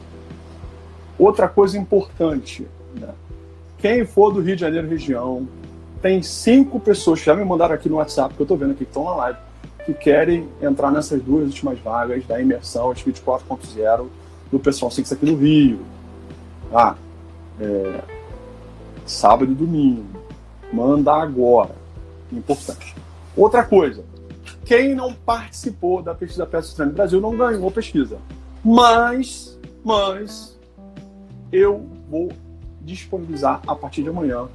[1.18, 2.68] Outra coisa importante,
[3.00, 3.10] né?
[3.78, 5.48] quem for do Rio de Janeiro região,
[6.02, 8.84] tem cinco pessoas que já me mandaram aqui no WhatsApp, que eu estou vendo aqui,
[8.84, 9.40] que estão na live,
[9.86, 14.08] que querem entrar nessas duas últimas vagas da imersão de 24.0
[14.52, 15.80] do Pessoal Six aqui no Rio.
[16.74, 16.96] Ah,
[17.60, 18.02] é,
[19.06, 20.06] sábado e domingo.
[20.72, 21.76] Manda agora.
[22.32, 22.96] Importante.
[23.36, 24.04] Outra coisa,
[24.66, 28.18] quem não participou da pesquisa Peça Estranha no Brasil não ganhou pesquisa.
[28.64, 30.58] Mas, mas,
[31.52, 32.32] eu vou
[32.82, 34.48] disponibilizar a partir de amanhã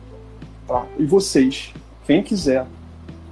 [0.66, 1.72] para e vocês,
[2.04, 2.66] quem quiser,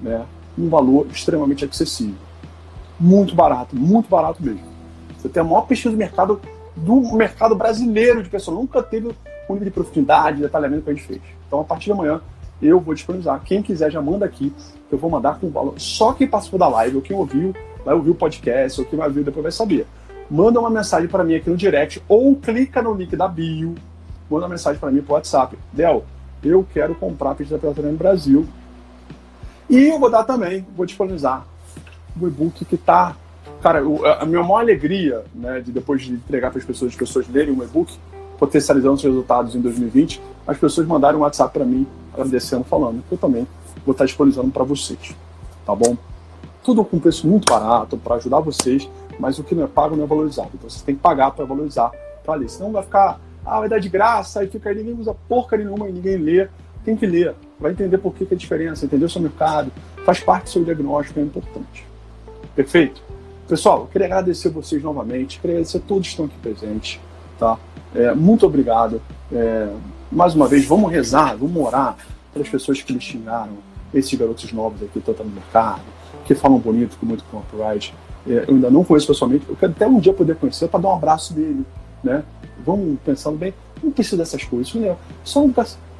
[0.00, 0.24] né,
[0.58, 2.14] um valor extremamente acessível.
[2.98, 4.64] Muito barato, muito barato mesmo.
[5.18, 6.40] Você tem a maior pesquisa do mercado
[6.76, 8.58] do mercado brasileiro de pessoas.
[8.58, 9.08] Nunca teve
[9.48, 11.20] um nível de profundidade, detalhamento que a gente fez.
[11.46, 12.20] Então, a partir de amanhã,
[12.60, 13.40] eu vou disponibilizar.
[13.42, 14.52] Quem quiser já manda aqui,
[14.90, 15.74] eu vou mandar com valor.
[15.78, 17.54] Só quem participou da live, ou quem ouviu,
[17.84, 19.86] vai ouvir o podcast, ou quem vai ouvir depois vai saber.
[20.30, 23.74] Manda uma mensagem para mim aqui no direct, ou clica no link da bio,
[24.28, 25.56] manda uma mensagem para mim pro WhatsApp.
[25.72, 26.04] Del,
[26.42, 28.46] eu quero comprar pizza pela no Brasil.
[29.68, 31.46] E eu vou dar também, vou disponibilizar
[32.20, 33.16] o e-book que está
[33.62, 33.80] Cara,
[34.20, 37.52] a minha maior alegria, né, de depois de entregar para as pessoas, as pessoas lerem
[37.52, 37.98] um e-book,
[38.38, 43.12] potencializando os resultados em 2020, as pessoas mandaram um WhatsApp para mim, agradecendo, falando que
[43.12, 43.46] eu também
[43.84, 45.16] vou estar disponibilizando para vocês.
[45.64, 45.96] Tá bom?
[46.62, 48.88] Tudo com preço muito barato para ajudar vocês,
[49.18, 50.50] mas o que não é pago não é valorizado.
[50.54, 51.90] Então você tem que pagar para valorizar
[52.24, 52.48] para ler.
[52.50, 55.88] Senão vai ficar, ah, vai dar de graça, e fica aí, ninguém usa porca nenhuma
[55.88, 56.48] e ninguém lê.
[56.86, 59.72] Tem que ler, vai entender por que, que é a diferença, entender o seu mercado,
[60.04, 61.84] faz parte do seu diagnóstico, é importante.
[62.54, 63.02] Perfeito?
[63.48, 67.00] Pessoal, eu queria agradecer vocês novamente, queria agradecer a todos que estão aqui presentes,
[67.40, 67.58] tá?
[67.92, 69.02] É, muito obrigado.
[69.32, 69.68] É,
[70.12, 71.96] mais uma vez, vamos rezar, vamos orar
[72.32, 73.54] pelas pessoas que me xingaram,
[73.92, 75.82] esses garotos novos aqui que estão no mercado,
[76.24, 77.92] que falam bonito, com muito copyright.
[78.28, 80.90] É, eu ainda não conheço pessoalmente, eu quero até um dia poder conhecer para dar
[80.90, 81.66] um abraço dele,
[82.04, 82.22] né?
[82.64, 84.96] Vamos pensando bem, não precisa dessas coisas, né?
[85.24, 85.50] Só um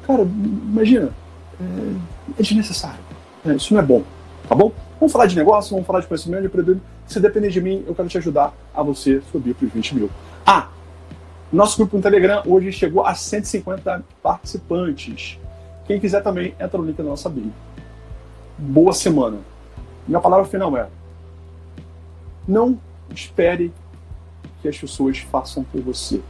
[0.07, 1.11] cara, imagina,
[1.59, 2.99] é, é desnecessário,
[3.43, 3.55] né?
[3.55, 4.03] isso não é bom,
[4.47, 4.71] tá bom?
[4.99, 6.87] Vamos falar de negócio, vamos falar de conhecimento, de empreendedorismo.
[7.05, 10.09] Se depender de mim, eu quero te ajudar a você subir para os 20 mil.
[10.45, 10.69] Ah,
[11.51, 15.39] nosso grupo no Telegram hoje chegou a 150 participantes.
[15.85, 17.53] Quem quiser também, entra no link da nossa bio.
[18.57, 19.37] Boa semana.
[20.07, 20.87] Minha palavra final é:
[22.47, 22.79] não
[23.13, 23.71] espere
[24.61, 26.21] que as pessoas façam por você.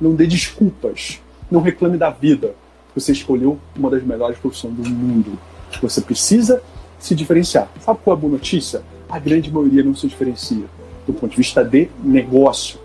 [0.00, 1.20] Não dê desculpas.
[1.50, 2.54] Não reclame da vida.
[2.94, 5.38] Você escolheu uma das melhores profissões do mundo.
[5.80, 6.62] Você precisa
[6.98, 7.68] se diferenciar.
[7.80, 8.82] Sabe qual é a boa notícia?
[9.08, 10.64] A grande maioria não se diferencia
[11.06, 12.78] do ponto de vista de negócio.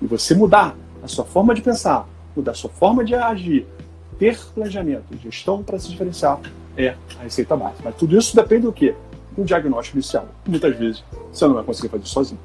[0.00, 2.06] E você mudar a sua forma de pensar,
[2.36, 3.66] mudar a sua forma de agir,
[4.18, 6.40] ter planejamento, gestão para se diferenciar
[6.76, 7.82] é a receita básica.
[7.84, 8.94] Mas tudo isso depende do quê?
[9.36, 10.28] Do diagnóstico inicial.
[10.46, 12.40] Muitas vezes você não vai conseguir fazer sozinho.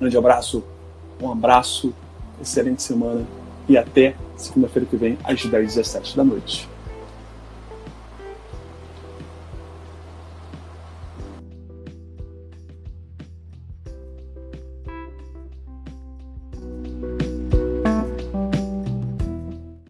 [0.00, 0.62] grande abraço,
[1.20, 1.92] um abraço,
[2.40, 3.24] excelente semana
[3.68, 6.68] e até segunda-feira que vem às 10h17 da noite.